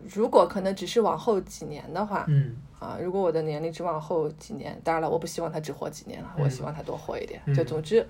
[0.08, 7.40] 如果可能只是往后几年的话，嗯啊，如果我的年龄只往后几年，当然了，我不希望他只活几年了，我嗯希望他多活一点。
[7.44, 8.04] 嗯就总之，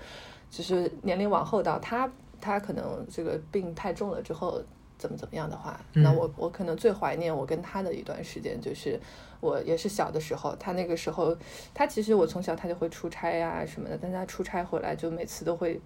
[0.48, 4.62] 就是年龄往后到他他可能这个病太重了之后
[4.96, 8.98] 怎么怎么样的话，那嗯我我可能最怀念我跟他的一段时间，就是
[9.40, 11.36] 我也是小的时候，他那个时候
[11.74, 15.80] 他其实我从小他就会出差呀、什么的，但他出差回来就每次都会。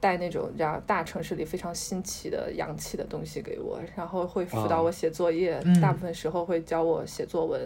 [0.00, 7.60] 带那种让大城市里非常新奇的洋气的东西给我，然后会辅导哦我写作业，嗯大部分时候会教我写作文，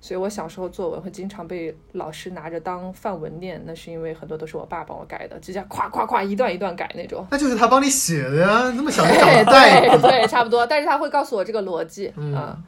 [0.00, 7.26] 所以我小时候作文会经常被老师拿着当范文念，那是因为很多都是我爸帮我改的，直接夸夸夸一段一段改那种。
[7.30, 10.66] 那就是他帮你写的呀，那么小就长对对对，差不多。
[10.66, 12.64] 但是他会告诉我这个逻辑啊、嗯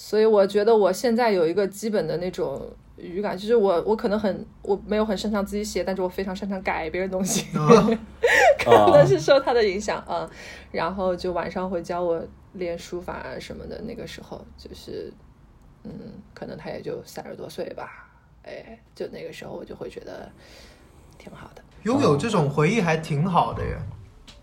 [0.00, 2.62] 所以我觉得我现在有一个基本的那种
[2.98, 7.46] 语感，就是我我可能很我没有很擅长自己写，但是我非常擅长改别人东西。
[7.56, 7.88] 啊
[8.58, 10.28] 可能是受他的影响啊、
[10.72, 13.80] 然后就晚上会教我练书法啊什么的。
[13.82, 15.10] 那个时候就是，
[15.84, 15.90] 嗯，
[16.34, 18.10] 可能他也就三十多岁吧，
[18.42, 20.30] 哎，就那个时候我就会觉得，
[21.18, 21.62] 挺好的。
[21.84, 23.78] 拥有这种回忆还挺好的耶。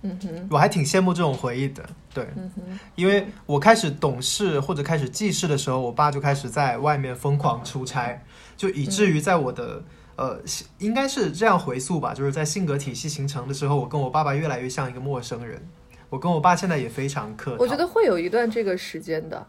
[0.02, 8.24] 嗯哼，我还挺羡慕这种回忆的，对，嗯哼，因为我开始懂事或者开始记事的时候，我爸就开始在外面疯狂出差，
[8.58, 9.84] 就以至于在我的、
[10.16, 10.40] 呃，
[10.80, 15.68] 应该是这样回溯吧，就是在性格体系形成的时候，我跟我爸爸越来越像一个陌生人。
[16.10, 19.48] 我跟我爸现在也非常客套，我觉得会有一段这个时间的，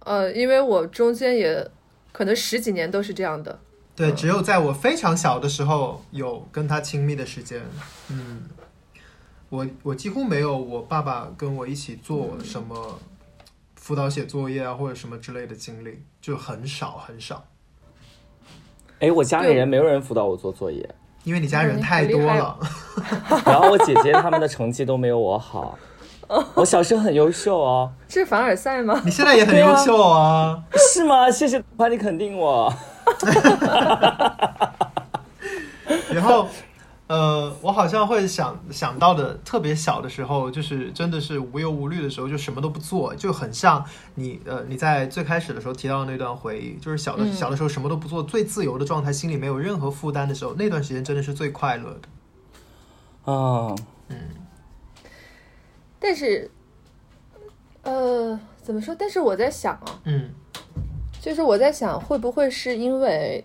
[0.00, 1.68] 呃，因为我中间也
[2.12, 3.58] 可能十几年都是这样的。
[3.96, 7.62] 对，只有在我非常小的时候有跟他亲密的时间，
[8.10, 8.44] 嗯，
[9.48, 13.00] 我我几乎没有我爸爸跟我一起做什么
[13.74, 17.48] 辅导写作业啊或者什么之类的经历，就很少很少，
[19.00, 20.88] 哎，我家里人没有人辅导我做作业，
[21.24, 22.56] 因为你家人太多了。
[23.44, 25.78] 然后我姐姐他们的成绩都没有我好。
[26.54, 29.00] 我小时候很优秀哦，这是凡尔赛吗？
[29.04, 30.60] 你现在也很优秀啊，
[30.92, 31.30] 是吗？
[31.30, 32.72] 谢谢把你肯定我。
[36.10, 36.48] 然后。
[37.08, 43.84] 呃，我好像会想想到的特别小的时候，就是真的是无忧无虑的时候，就什么都不做，就很像
[44.16, 53.32] 你呃你在最开始的时候提到的那段回忆，就是小的、嗯小的时候什么都不做，最自由的状态，心里没有任何负担的时候，那段时间真的是最快乐的。
[53.32, 53.74] 啊，
[56.00, 56.50] 但是，
[57.82, 58.94] 呃，怎么说？
[58.94, 60.30] 但是我在想啊，嗯
[61.20, 63.44] 就是我在想，会不会是因为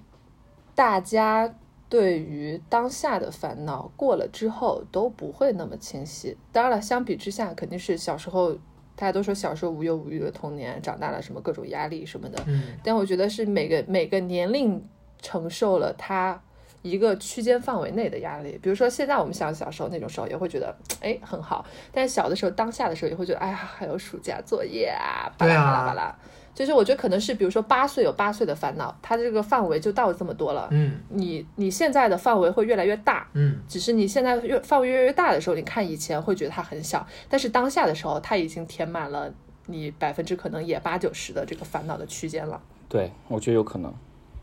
[0.76, 1.52] 大家
[1.92, 6.38] 对于当下的烦恼过了之后都不会那么清晰？
[6.54, 8.54] 当然了，相比之下，肯定是小时候
[8.96, 12.42] 大家都说小时候无忧无虑的童年，长大了什么各种压力什么的。
[12.48, 14.82] 嗯但我觉得是每个每个年龄
[15.22, 16.42] 承受了他
[16.82, 18.58] 一个区间范围内的压力。
[18.64, 26.16] 比如说现在我们想小时候那种时候，也会觉得哎很好，但是小的时候当下的时候也会觉得哎呀还有暑假作业啊，巴拉巴拉。
[26.54, 30.68] 就是我觉得可能是比如说八岁有八岁的烦恼，它这个范围就到这么多了。
[30.72, 39.32] 嗯你你现在的范围会越来越大，嗯，只是你现在越范围越来越大的时候，你看以前会觉得它很小，但是当下的时候，它已经填满了
[39.68, 42.62] 你百分之可能也八九十的这个烦恼的区间了。
[42.90, 43.94] 对，我觉得有可能。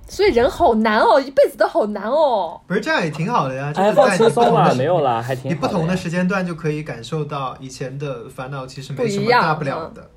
[0.09, 2.59] 所以人好难哦，一辈子都好难哦。
[2.67, 10.11] 不是这样也挺好的呀，就哎，是在放轻松了，你不同的时没有啦，还挺你不同的时间段就可以感受到以前的烦恼其实没什么大不了的。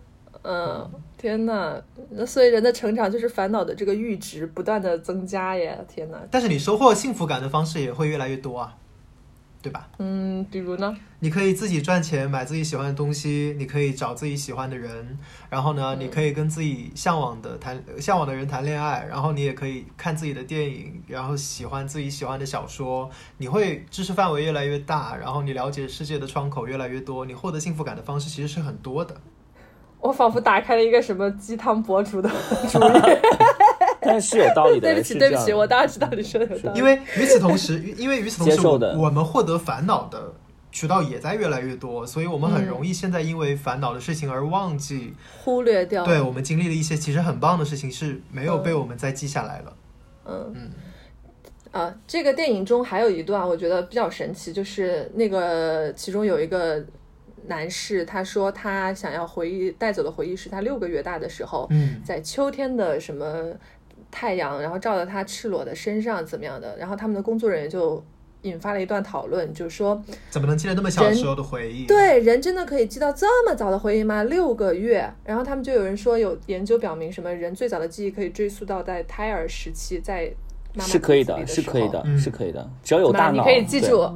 [0.44, 0.90] 嗯，
[1.22, 1.80] 天呐，
[2.10, 5.78] 那所以人的成长就是烦恼的这个阈值不断的增加耶！
[5.88, 8.76] 天呐，但是你收获幸福感的方式也会越来越多啊，
[9.62, 9.88] 对吧？
[10.00, 10.98] 嗯，比如呢？
[11.20, 15.20] 你可以自己赚钱买自己喜欢的东西，你可以找自己喜欢的人，
[15.52, 23.08] 然后呢，你可以跟自己向往的谈向往的人谈恋爱，然后你也可以看自己的电影，然后喜欢自己喜欢的小说，
[23.38, 29.16] 你会知识范围越来越大，然后你了解世界的窗口越来越多，你获得幸福感的方式其实是很多的。
[30.02, 32.30] 我仿佛打开了一个什么鸡汤博主的
[32.70, 33.22] 主页。
[34.04, 34.82] 但是是有道理的。
[34.90, 36.80] 对不起，对不起，我当然知道你说的有道理。
[36.80, 40.34] 因为与此同时，因为与此同时，我们获得烦恼的
[40.72, 49.74] 渠道也在越来越多，所以我们很容易现在因为烦恼的事情而忘记，忽略掉，对我们经历了一些其实很棒的事情是没有被我们再记下来了。
[50.26, 50.72] 嗯嗯
[51.72, 56.84] 啊，这个电影中还有一段我觉得比较神奇，就是那个其中有一个
[57.48, 63.52] 男士，他说他想要回忆带走的回忆是他六个月大的时候，嗯在秋天的什么
[64.10, 68.04] 太阳，然后照在他赤裸的身上怎么样的，然后他们的工作人员就
[68.42, 74.24] 引发了一段讨论，就说怎么能记得那么小的时候的回忆？，对，人真的可以记到这么早的回忆吗？
[74.24, 75.08] 六个月。
[75.24, 80.32] 然后他们就有人说，有研究表明，什么人最早的记忆可以追溯到在胎儿时期，在
[80.74, 84.10] 妈妈是可以的，是可以的，嗯是可以的，只要有大脑，你可以记住。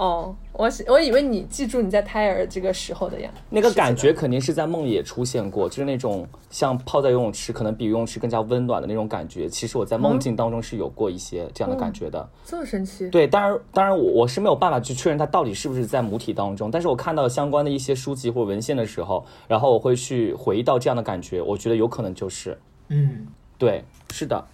[0.00, 3.30] 哦，我喜我以为你记住你在胎儿这个时候的呀。
[3.50, 9.46] 那个感觉肯定是在梦里也出现过，就是那种像泡在游泳池，可能比游泳池更加温暖的那种感觉。
[9.46, 12.26] 其实我在梦境当中是有过一些这样的感觉的。
[12.46, 13.10] 这么神奇。
[13.10, 22.58] 对，当然，当然我我是没有办法去确认它到底是不是在母体当中，但是我看到相关的一些书籍或文献的时候，然后我会去回忆到这样的感觉，我觉得有可能就是
[22.88, 23.26] 嗯，
[23.58, 24.46] 对，是的，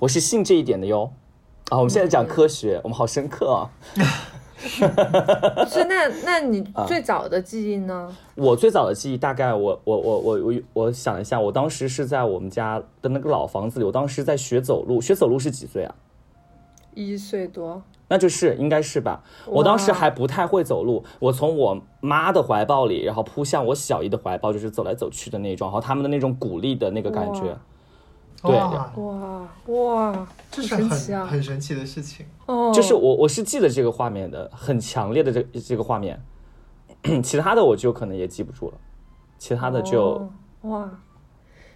[0.00, 1.10] 我是信这一点的哟。
[1.70, 3.70] 啊，我们现在讲科学，我们好深刻啊。
[4.60, 8.14] 不 是，那那你啊最早的记忆呢？
[8.34, 15.94] 我最早的记忆大概我我我我我我想一下，我当时是在我们家的那个老房子里，我当时在学走路，学走路是几岁啊？
[16.94, 17.82] 一岁多。
[18.08, 19.22] 那就是应该是吧。
[19.46, 27.58] 我当时还不太会走路，我从我妈的怀抱里，然后扑向我小姨的怀抱，就是走来走去的那种，然后他们的那种鼓励的那个感觉哇。
[28.42, 31.26] 对哇，哇哇，这是很神奇啊！
[31.26, 32.24] 很神奇的事情。
[32.46, 36.20] 哦，就是我我是记得这个画面的，很强烈的这这个画面，
[37.22, 38.74] 其他的我就可能也记不住了，
[39.38, 40.30] 其他的就、哦
[40.62, 40.90] 哇，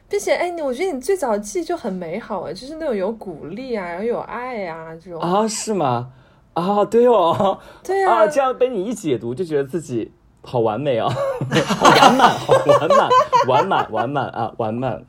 [0.09, 5.21] 并且哎，你我觉得你最早记就很美好啊，就是那种有鼓励啊，然后有爱啊这种。
[5.21, 6.11] 啊是吗？
[6.55, 11.09] 啊，对哦，对啊，这样被你一解读，就觉得自己好完美哦，
[11.67, 13.09] 好完满，好完满，
[13.49, 15.05] 完满，完满啊，完满。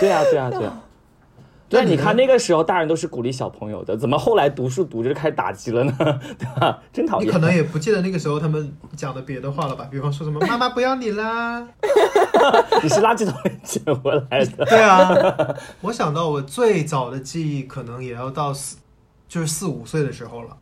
[0.00, 0.82] 对啊，对啊，对啊。
[1.68, 5.94] 对，你看那个时候大人都是鼓励小朋友的，怎么后来读书读着就开始打击了呢？
[6.38, 6.82] 对吧？
[6.92, 7.28] 真讨厌。
[7.28, 9.86] 你可能也不记得那个时候他们讲的别的话了吧？
[9.90, 11.60] 比方说什么“妈妈不要你啦
[12.82, 14.64] 你是垃圾桶里捡回来”，的。
[14.66, 15.54] 对啊。
[15.82, 18.78] 我想到我最早的记忆可能也要到四，
[19.28, 20.56] 就是四五岁的时候了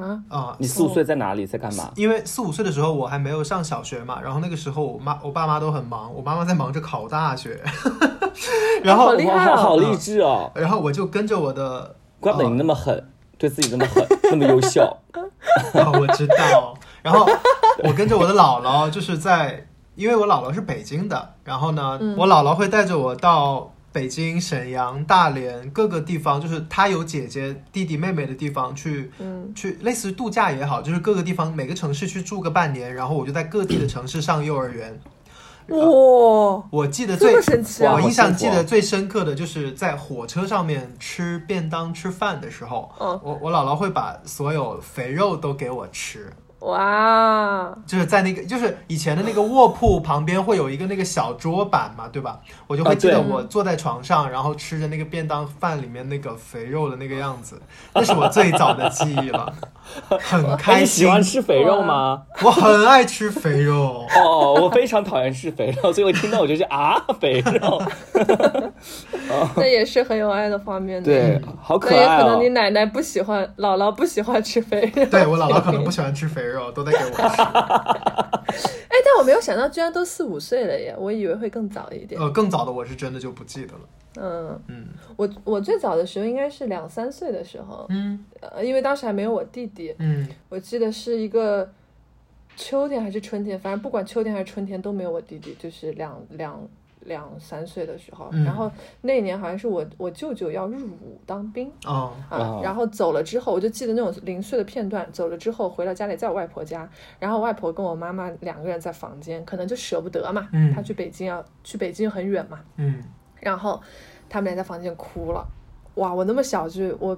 [0.00, 0.56] 啊，啊。
[0.58, 1.90] 你四五岁在哪里，在干嘛？
[1.96, 7.60] 因为四五岁的时候我还没有上小学嘛，然后那个时候我妈我爸妈都很忙，我妈妈在忙着考大学，
[8.82, 10.50] 然后好厉害哦哇，好励志哦！
[10.54, 14.82] 然后我就跟着我的怪不得你那么狠，对自己那么狠， 那么优秀。
[15.72, 16.74] 啊，我知道。
[17.02, 17.26] 然后
[17.84, 35.00] 我跟着我的姥姥，就是在，因为我姥姥是北京的，然后呢，我姥姥会带着我到北京、沈阳、大连各个地方，就是他有姐姐、弟弟、妹妹的地方去，嗯去类似于度假也好，就是各个地方每个城市去住个半年，然后我就在各地的城市上幼儿园。
[35.68, 35.78] 哇，
[36.70, 46.30] 我记得最这么神奇啊我印象记得最深刻的就是在火车上面吃便当、吃饭的时候，嗯我我姥姥会把所有肥肉都给我吃。
[46.66, 52.40] 哇，就是在那个，就是以前的那个卧铺旁边会有一个那个小桌板嘛，对吧？
[52.66, 57.62] 我就会啊记得我坐在床上，然后吃着那个便当饭里面那个肥肉的那个样子，
[57.94, 59.52] 那是我最早的记忆了，
[60.18, 61.06] 很开心你喜。
[61.06, 62.22] 欢吃肥肉吗？
[62.42, 67.80] 我很爱吃肥肉，哦，我非常讨厌吃肥肉，所以我听到我就是 啊，肥肉，
[69.54, 71.04] 那也是很有爱的画面的。
[71.04, 72.56] 对，好可爱那也可能你。
[72.56, 75.04] 奶奶不喜欢，姥姥不喜欢吃肥肉。
[75.06, 77.42] 对我姥姥可能不喜欢吃肥肉，都在给我吃。
[78.88, 80.94] 哎，但我没有想到，居然都四五岁了耶！
[80.98, 82.20] 我以为会更早一点。
[82.20, 83.80] 呃，更早的我是真的就不记得了。
[84.18, 84.86] 嗯，嗯
[85.16, 91.70] 我我最早的时候应该是两三岁的时候，嗯呃，因为当时还没有我弟弟，嗯我记得是一个
[92.56, 96.66] 秋天还是春天，反正不管秋天还是春天都没有我弟弟，就是两两
[97.06, 98.28] 两三岁的时候。
[98.32, 105.10] 嗯然后那一年好像是我我舅舅要入伍当兵哦啊哦，然后走了之后，我就记得那种零碎的片段。
[105.10, 106.88] 走了之后回到家里，在我外婆家，
[107.18, 113.02] 然后外婆跟我妈妈两个人在房间，可能就舍不得嘛，嗯她去北京要去北京很远嘛，嗯
[113.40, 113.80] 然后
[114.28, 115.46] 他们俩在房间哭了，
[115.94, 116.12] 哇！
[116.12, 117.16] 我那么小就我，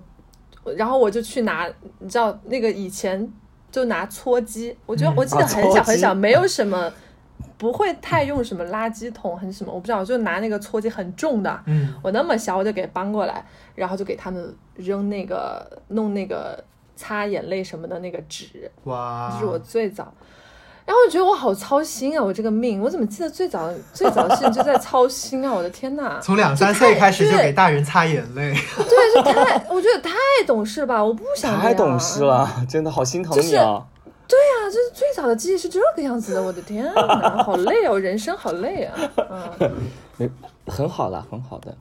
[0.76, 1.68] 然后我就去拿，
[1.98, 3.30] 你知道那个以前
[3.70, 6.92] 就拿搓机，我觉得嗯我记得啊很小很小，没有什么。
[7.58, 13.44] 不会太用什么垃圾桶，很什么，我不知道，我就拿那个搓机很重的，嗯我那么小我就给搬过来，
[13.74, 16.64] 然后就给他们扔那个弄那个
[16.96, 20.10] 擦眼泪什么的那个纸，哇，这是我最早。
[20.86, 25.52] 然后我觉得我好操心啊，我这个命，我怎么记得最早最早的事情就在操心啊？
[25.52, 26.18] 我的天呐！
[26.22, 28.54] 从两三岁开始就给大人擦眼泪。
[28.54, 30.14] 对，就太，我觉得太
[30.46, 31.04] 懂事了吧！
[31.04, 32.24] 我不想太懂事。
[32.24, 33.84] 了，真的好心疼你啊！
[34.28, 36.94] 对啊，就是最早的记忆是这个样子的，我的天呐，
[37.42, 38.94] 好累哦，人生好累啊。
[39.58, 39.70] 嗯，
[40.18, 40.30] 没
[40.70, 41.76] 很好啦，很好的，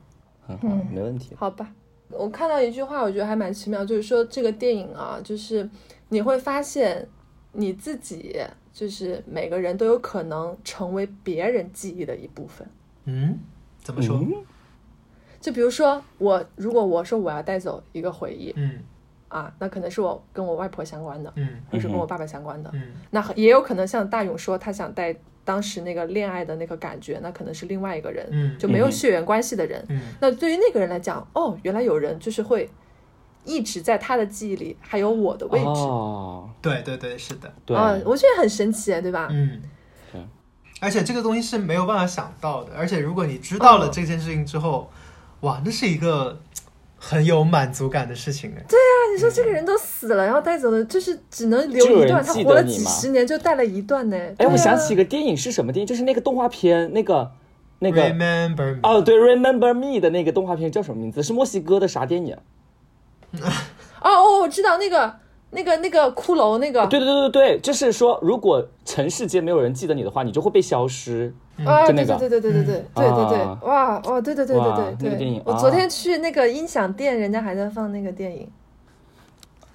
[0.46, 1.34] 很好，嗯没问题。
[1.38, 1.70] 好吧。
[2.10, 5.68] 我看到一句话，我觉得还蛮奇妙，就是说这个电影啊，就是
[6.08, 7.06] 你会发现
[7.52, 8.34] 你自己，
[8.72, 12.66] 就是每个人都有可能成为别人记忆的一部分。
[13.04, 13.38] 嗯，
[13.82, 14.16] 怎么说？
[14.16, 14.32] 嗯
[15.40, 18.80] 就比如说我，如果我说我要带走一个回忆嗯
[19.28, 22.70] 啊，那可能是我跟我外婆相关的，嗯或者是跟我爸爸相关的。
[22.72, 25.14] 嗯那也有可能像大勇说，他想带
[25.44, 29.84] 当时那个恋爱的那个感觉，那可能是另外一个人，嗯就没有嗯血缘关系的人。
[29.88, 32.68] 嗯那对于那个人来讲，哦，原来有人就是会
[33.44, 37.50] 一直在他的记忆里还有我的位置，哦，对对对，是的。
[37.64, 39.28] 对，啊，我觉得很神奇，对吧？
[39.30, 39.62] 嗯
[40.12, 40.20] 对，
[40.80, 42.74] 而且这个东西是没有办法想到的。
[42.76, 44.90] 而且如果你知道了嗯这件事情之后，
[45.40, 46.38] 哇，那是一个
[46.98, 48.64] 很有满足感的事情哎。
[48.68, 54.16] 那你说这个人都死了，然后带走的，就是只能留一段，他活了几十年就带了一段呢。
[54.38, 55.86] 哎，啊我想起一个电影是什么电影？
[55.86, 57.30] 就是那个动画片，那个
[57.78, 61.22] 那个 Remember me，哦，对，Remember Me 的那个动画片叫什么名字？
[61.22, 62.36] 是墨西哥的啥电影？
[64.02, 65.16] 哦哦，我知道那个
[65.50, 71.34] 那个那个骷髅那个，对对对对对，就是说，如果尘世间没有人记得你的话，你就会被消失。
[71.64, 78.50] 啊，对对对对对对对对对对啊，哇哇，对对对对对对，那个电影啊我昨天去那个音响店，人家还在放那个电影。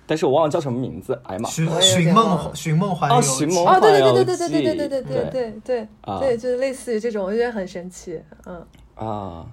[0.06, 1.18] 但是我忘了叫什么名字。
[1.24, 1.50] 哎呀妈！
[1.50, 3.28] 寻寻梦寻梦环哦游记。
[3.30, 4.78] 寻梦哦，对对环游对对对对对对记。
[4.78, 5.62] 对对对对。
[5.64, 6.20] 对啊。
[6.20, 8.22] 对，就是类似于这种，我觉得很神奇。
[8.46, 8.66] 嗯，
[8.96, 9.46] 啊，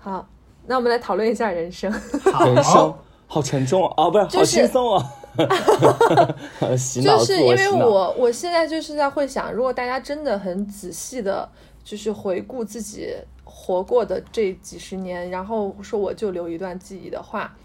[0.00, 0.26] 好，
[0.66, 1.90] 那我们来讨论一下人生。
[2.44, 2.92] 人生
[3.28, 5.04] 好，沉重啊，不是，好就是轻松哦。
[6.76, 11.48] 洗脑，就是因为我我现在就是在会想，如果大家真的很仔细的，
[11.84, 13.14] 就是回顾自己
[13.44, 17.56] 活过的这几十年，然后说我就留一段记忆的话，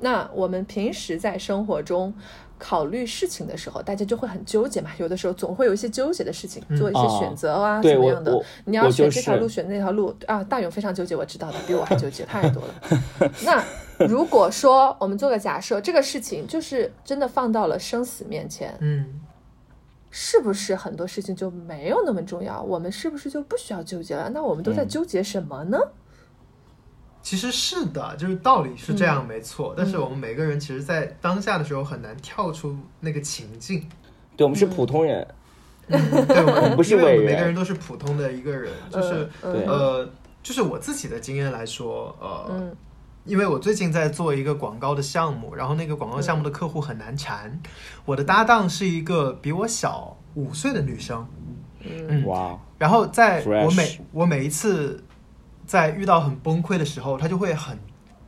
[0.00, 2.12] 那我们平时在生活中
[2.58, 8.44] 考虑事情的时候，大家就会很纠结嘛，有的时候总会有一些纠结的事情，做一些选择啊，哦对我怎么样的。
[8.64, 10.42] 你要选这条路，选那条路啊。
[10.44, 13.30] 大勇非常纠结，我知道的，比我还纠结 太多了。
[13.44, 13.64] 那
[14.06, 19.20] 如果说我们做个假设，这个事情就是真的放到了生死面前，嗯，
[20.10, 22.62] 是不是很多事情就没有那么重要？
[22.62, 24.30] 我们是不是就不需要纠结了？
[24.30, 25.78] 那我们都在嗯纠结什么呢？
[27.28, 29.28] 其实是的，就是道理是这样，嗯。
[29.28, 29.74] 没错。
[29.76, 33.86] 但是我们每个人其实，在当下的时候很难跳出那个情境。
[34.34, 35.28] 对，我们是普通人，
[35.88, 40.10] 嗯对，我们不是伟人每个人都是普通的一个人，就是嗯呃，
[40.42, 42.76] 就是我自己的经验来说，呃，嗯。
[43.26, 47.60] 因为我最近在做一个广告的项目，然后那个广告项目的客户很难缠，
[48.06, 51.28] 我的搭档是一个比我小五岁的女生，
[51.80, 55.04] 嗯，哇，然后在我每我每一次
[55.68, 57.78] 在遇到很崩溃的时候，他就会很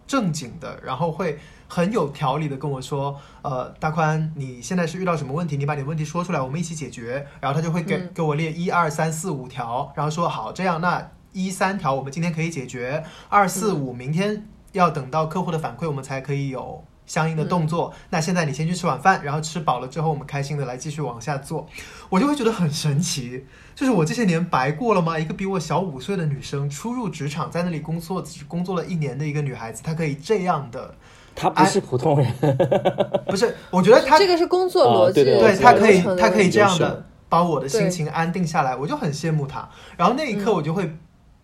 [0.07, 5.57] 正经的，然后会很有条理的跟我说，呃，大宽，你现在是遇到什么问题？
[5.57, 7.27] 你把你的问题说出来，我们一起解决。
[7.41, 16.85] 然后他就会给、嗯给我列一二三四五条，然后说好，这样那一三条我们今天可以解决，二四五明天要等到客户的反馈，我们才可以有。
[17.11, 21.67] 相应的动作，那现在你先去吃晚饭，然后吃饱了之后，我们开心的来继续往下做。
[22.09, 23.45] 我就会觉得很神奇，
[23.75, 25.19] 就是我这些年白过了吗？
[25.19, 30.95] 一个比我小五岁的女生初入职场，在那里工作只工作了一年的一个女孩子，她可以这样的，
[31.35, 32.33] 他不是普通人，
[33.27, 33.57] 不是？
[33.71, 39.69] 我觉得她这个是工作逻辑，哦对对对她可以她可以这样的把我的心情安定下来，我就很羡慕她。
[39.97, 40.89] 然后那一刻，我就会，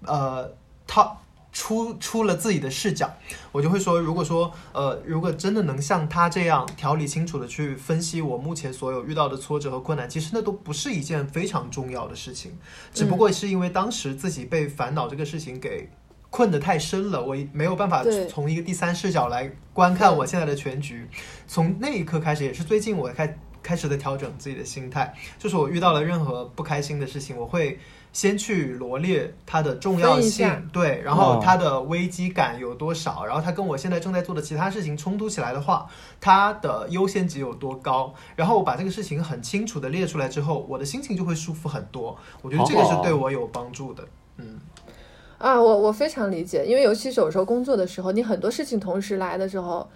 [0.05, 0.49] 呃，
[0.87, 1.11] 她
[1.57, 3.11] 出出了自己的视角，
[3.51, 12.53] 我就会说，如果说，呃，如果真的能像他这样条理清楚的去分析我目前所有遇到的挫折和困难，其实那都不是一件非常重要的事情，
[12.93, 15.89] 只不过是因为当时自己被烦恼这个事情给。
[16.29, 21.09] 困得太深了，我没有办法从一个第三视角来观看我现在的全局。
[21.47, 27.79] 从那一刻开始，也是最近我开开始的调整自己的心态，就是我遇到了任何不开心的事情，我会
[28.17, 35.87] 先去罗列它的重要性，对，然后哦它的危机感有多少，然后它跟我现在正在做的其他事情冲突起来的话，
[36.19, 42.17] 它的优先级有多高，然后我把这个事情很清楚的列出来之后，我的心情就会舒服很多。
[42.41, 44.03] 我觉得这个是对我有帮助的。
[44.39, 44.59] 嗯，
[45.37, 49.87] 啊，我我非常理解，因为尤其是有时候工作的时候，你很多事情同时来的时候，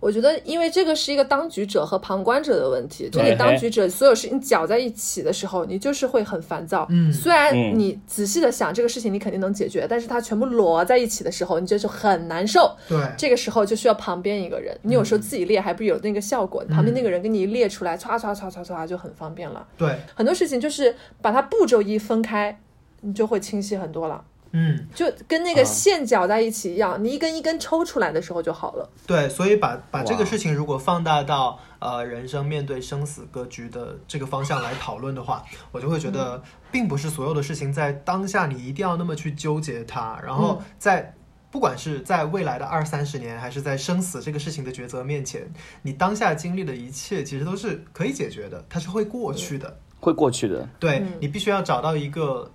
[0.00, 6.86] 我觉得因为这个是一个当局者和旁观者的问题，就你当局者所有事情搅在一起的时候，你就是会很烦躁。
[6.88, 12.74] 嗯虽然嗯你仔细的想这个事情你肯定能解决，但是它全部摞在一起的时候，你就是很难受。
[12.88, 19.66] 对，这个时候就需要旁边一个人，你有时候自己列还不有那个效果，旁边那个人给你一列出来，唰唰唰唰唰就很方便了。
[19.76, 22.58] 对，很多事情就是把它步骤一分开，
[23.02, 24.24] 你就会清晰很多了。
[24.52, 28.88] 嗯，就跟那个啊线绞在一起一样，你一根一根抽出来的时候就好了。
[29.06, 36.42] 对，所以把把这个事情如果放大到呃人生面对生死格局的这个方向来讨论的话，我就会觉得，
[36.72, 41.14] 并不是所有的事情在当下你一定要那么去纠结它，然后嗯在。
[41.52, 49.76] 不管是在未来的二三十年，还是在生死这个事情的抉择面前，你当下经历的一切其实都是可以解决的，它是会过去的。
[49.98, 50.68] 会过去的。
[50.78, 52.48] 对、嗯你必须要找到一个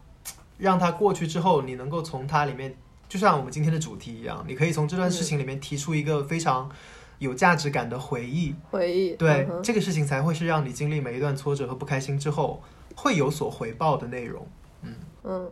[0.58, 2.76] 让它过去之后，你能够从它里面，
[3.08, 6.70] 就像我们今天的主题一样，你可以从这段事情里面提出一个非常
[7.20, 8.56] 有价值感的回忆。
[8.70, 12.62] 回忆，对、嗯这个事情才会是让你经历每一段挫折和不开心之后
[12.96, 14.48] 会有所回报的内容。
[15.24, 15.52] 嗯，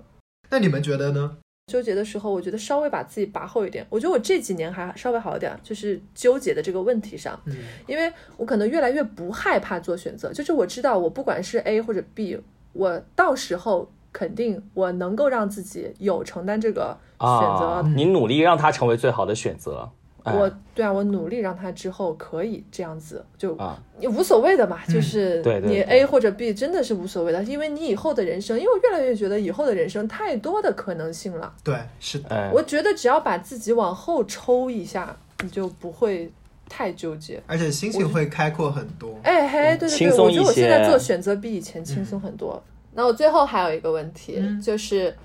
[0.49, 1.37] 那你们觉得呢？
[1.67, 3.87] 纠结的时候，我觉得稍微把自己拔后一点。
[3.89, 7.55] 我觉得我这几年还稍微好一点，就是纠结的这个问题上，嗯
[7.87, 12.37] 因为我可能越来越不害怕做选择，就是我知道我不管是 A 或者 B，
[12.73, 17.65] 我到时候肯定我能够让自己有承担这个选择。
[17.65, 19.89] 啊，你努力让它成为最好的选择。
[20.23, 31.53] 哎我对啊，我努力让他之后可以这样子，就啊，也无所谓的嘛，就是你 A 或者 B 真的是无所谓的，因为你以后的人生，因为我越来越觉得以后的人生太多的可能性了。
[31.61, 36.31] 对，是的，哎，我觉得只要把自己往后抽一下，你就不会
[36.69, 37.43] 太纠结。
[37.45, 39.13] 而且心情会开阔很多。
[39.23, 42.63] 哎嘿，对对对，我觉得我现在做选择比以前轻松很多。
[42.93, 44.61] 那我最后还有一个问题，嗯。
[44.61, 45.15] 就是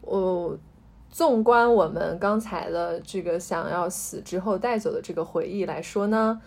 [0.00, 0.56] 我
[1.10, 6.40] 纵观我们刚才的这个想要死之后带走的这个回忆来说呢，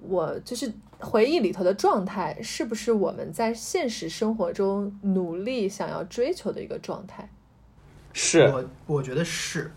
[0.00, 7.28] 我就是回忆里头的状态，是不是我们在现实生活中努力想要追求的一个状态？
[8.12, 8.42] 是。
[8.42, 9.70] 我我觉得是，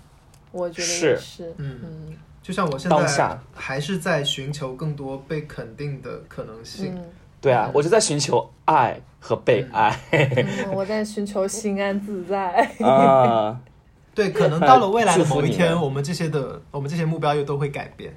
[0.51, 1.09] 我觉得是。
[1.09, 2.17] 也是，嗯嗯。
[2.41, 6.95] 就像我现在还是在寻求更多被肯定的可能性。
[6.95, 7.05] 嗯。
[7.41, 12.69] 对啊，我就在寻求爱和被爱嗯，我在寻求心安自在。
[12.81, 13.61] 啊。
[14.15, 18.13] 对，可能到了未来的某一天，我们这些的我们这些目标又都会改变。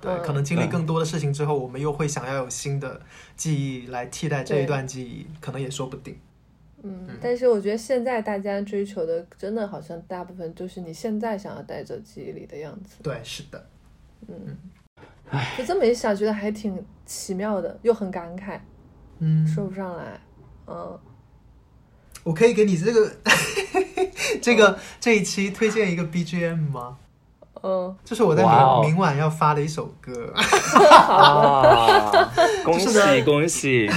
[0.00, 3.00] 对，嗯可能经历更多的事情之后，我们又会想要有新的
[3.34, 6.18] 记忆来替代这一段记忆，可能也说不定。
[6.82, 12.96] 嗯，但是我觉得现在大家追求的，真的好像大部分就是你现在想要带着记忆里的样子。
[13.02, 13.66] 对，是的，
[14.28, 14.56] 嗯
[15.56, 18.60] 就这么一想，觉得还挺奇妙的，又很感慨，
[19.20, 20.20] 嗯，说不上来。
[20.68, 20.98] 嗯，
[22.24, 23.12] 我可以给你这个
[24.42, 26.96] 这个这一期推荐一个 BGM 吗？
[27.62, 32.30] 嗯，这是我在明明晚要发的一首歌， 啊，
[32.64, 33.90] 恭喜恭喜！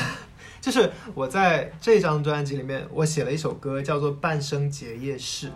[0.60, 5.48] 就是我在这张专辑里面，我写了一首歌，叫做《半生结业式》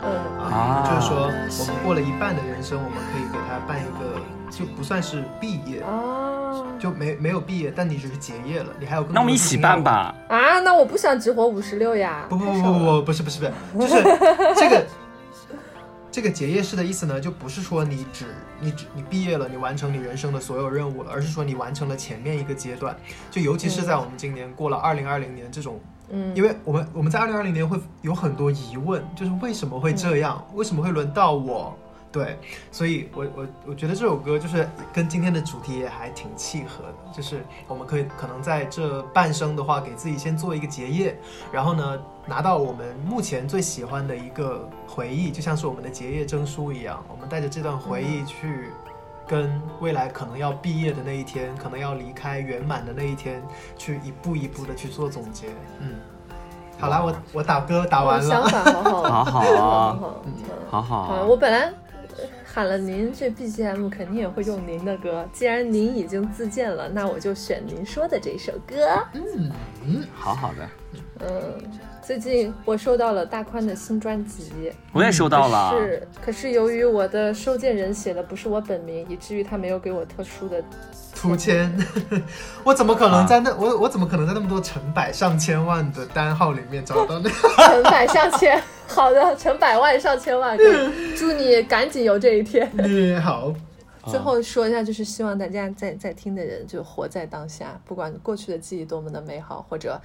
[0.00, 4.20] 嗯，啊，啊就是说我们过了一半的人生，我们可以给他办一个，
[4.50, 10.14] 就不算是毕业，哦就没没有毕业，但你只是结业了，你还有更多那我们一起办吧。
[10.28, 10.60] 啊！
[10.60, 12.26] 那我不想只活五十六呀！
[12.28, 13.40] 不不不不不，不是不是
[13.72, 14.02] 不是，就是
[14.54, 14.86] 这个
[16.12, 18.26] 这个结业式的意思呢，就不是说你只
[18.60, 22.96] 你只你毕业了，你完成你人生的所有任务了，而是说你完成了前面一个阶段。
[23.30, 25.80] 就尤其是在我们今年过了二零二零年这种，
[26.10, 30.42] 嗯，因为我们我们在二零二零年会有很多疑问，就是为什么会这样？
[30.54, 31.76] 为什么会轮到我？
[32.16, 32.38] 对，
[32.72, 41.14] 所以我我我觉得这首歌就是跟今天的主题也还挺契合的，就是我们可以可能在这半生的话，给自己先做一个结业，
[41.52, 48.70] 然后呢拿到我们目前最喜欢的一个回忆，就像是我们的结业证书一样，我们带着这段回忆去
[49.28, 53.42] 跟未来可能要毕业的那一天，可能要离开圆满的那一天，
[53.76, 55.48] 去一步一步的去做总结。
[55.80, 55.96] 嗯，
[56.78, 58.26] 好啦，我我打歌打完了。
[58.26, 58.48] 想了。
[58.48, 59.98] 法好好，好好好啊。
[60.00, 60.32] 好，嗯
[60.70, 61.70] 好好好，啊，我本来
[62.56, 65.28] 喊了您，这 BGM 肯定也会用您的歌。
[65.30, 68.98] 既然您已经自荐了，那我就选您说的这首歌。
[69.12, 69.52] 嗯
[69.84, 70.66] 嗯好好的，
[71.20, 71.62] 嗯，
[72.02, 75.72] 最近我收到了大宽的新专辑，我也收到了。
[75.72, 80.64] 是，可是由于我的收件人写的不是我本名，以至于他没有给我特殊的。
[81.14, 81.70] 图签，
[82.64, 87.28] 我怎么可能在那、我我怎么可能在那么多成百上千万的单号里面找到那？
[87.68, 92.70] 成百上千， 好的，成百万上千万，可以祝你赶紧有这一天。
[92.78, 93.52] 嗯好，
[94.06, 100.00] 最后说一下，就是希望大家在在听的人就活在当下，不管过去的记忆多么的美好或者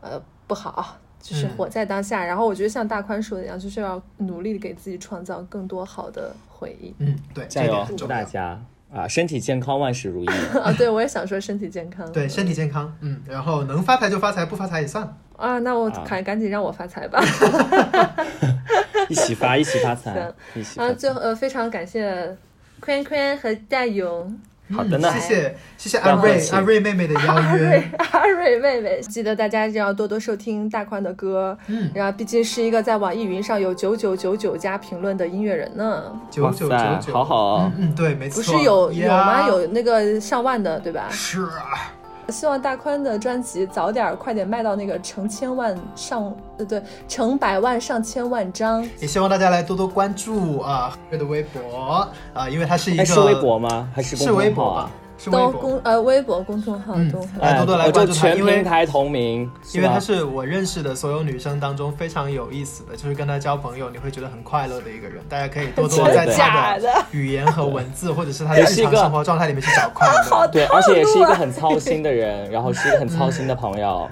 [0.00, 2.24] 呃不好，就是嗯活在当下。
[2.24, 6.94] 然后我觉得像大宽说的一样，就是要努力的给自己创造更多好的回忆。
[6.98, 8.58] 嗯，对，加油，祝大家
[8.92, 10.28] 啊，身体健康，万事如意。
[10.62, 12.10] 啊，对我也想说身体健康。
[12.12, 15.16] 对，身体健康，嗯，然后能发财就发财，不发财也算了。
[15.36, 17.22] 啊，那我啊赶赶紧让我发财吧。
[19.08, 20.94] 一起发，一起发财行，啊，一起发财。
[20.94, 22.36] 最后呃，非常感谢
[22.80, 24.38] 坤坤和大勇。
[24.74, 39.46] 好的呢谢，谢谢谢阿瑞阿瑞妹妹的邀阿瑞，阿瑞妹妹，记得大家一定要多多收听大宽的歌，嗯，然后毕竟是一个在网易云上有九九九九加评论的音乐人呢，九九九哇塞九，好好哦嗯嗯，对，没错，不是有有吗？
[39.46, 41.06] 有那个上万的，对吧？
[41.12, 41.94] 是啊，
[42.28, 48.86] 希望大宽的专辑早点快点卖到那个成千万上呃对成百万上千万张。
[49.00, 53.88] 也希望大家来多多关注啊月的微博啊，因为它是一个哎，是微博吗？
[53.94, 54.90] 还是是微博吧？？
[55.24, 65.22] 都博，公呃微博公众号嗯都来多多来我就关注他，全因为平台同名，因为她是我认识的所有女生当中非常有意思的，就是跟她交朋友你会觉得很快乐的一个人。
[65.28, 70.46] 大家可以多多在假她的的语言和文字，或者是她的日常生活状态里面去找快乐。
[70.48, 74.08] 对，而且也是一个很操心的人，然后是一个很操心的朋友。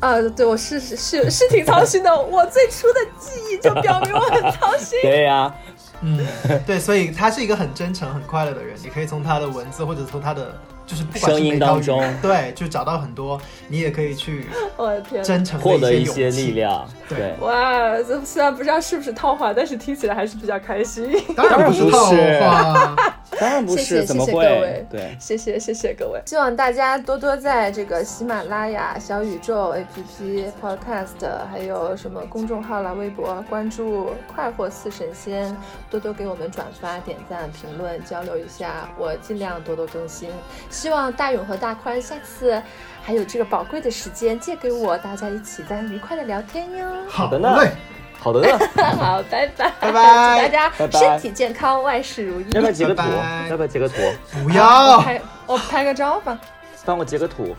[0.00, 2.22] 啊， 对我是是是是挺操心的。
[2.22, 4.98] 我最初的记忆就表明我很操心。
[5.02, 5.52] 对呀，
[6.00, 6.26] 嗯，
[6.66, 8.76] 对，所以他是一个很真诚、很快乐的人。
[8.82, 14.46] 你可以从他的文字，或者从他的就是不管是声音当中对，就找到很多你也可以去
[14.76, 15.22] 我的天！
[15.22, 16.52] 真诚的获得一些力。
[16.52, 16.88] 量。
[17.08, 21.10] 对对，哇，这虽然不知道是不是套话，但是听起来还是比较开心。
[21.36, 22.96] 当然不是套话，
[23.40, 24.86] 当然不谢谢是，怎么谢谢各会位？
[24.90, 35.56] 对，谢谢谢谢各位，希望大家多多在这个喜马拉雅、小宇宙 APP、Podcast，还有什么公众号啦、微博关注“快活似神仙”，
[35.90, 40.30] 多多给我们转发、点赞、评论，交流一下，我尽量多多更新。
[40.70, 42.60] 希望大勇和大宽下次
[43.02, 46.86] 还有这个宝贵的时间借给我，大家一起再愉快的聊天哟。
[47.08, 47.70] 好的呢嘞，
[48.18, 48.58] 好的呢。
[48.98, 50.02] 好，拜拜，拜拜
[50.36, 52.46] 祝大家拜拜身体健康，万事如意。
[52.50, 53.48] 要不要截个图拜拜？
[53.48, 53.94] 要不要截个图？
[54.32, 55.00] 不我要。
[55.00, 56.38] 拍我拍个照吧。
[56.84, 57.54] 帮我截个图，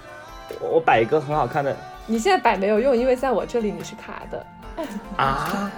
[0.59, 4.45] 我我摆一个很好看的你现在摆没有用，因为在我这里你是卡的。
[5.17, 5.71] 啊。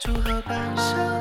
[0.00, 1.15] 祝贺半生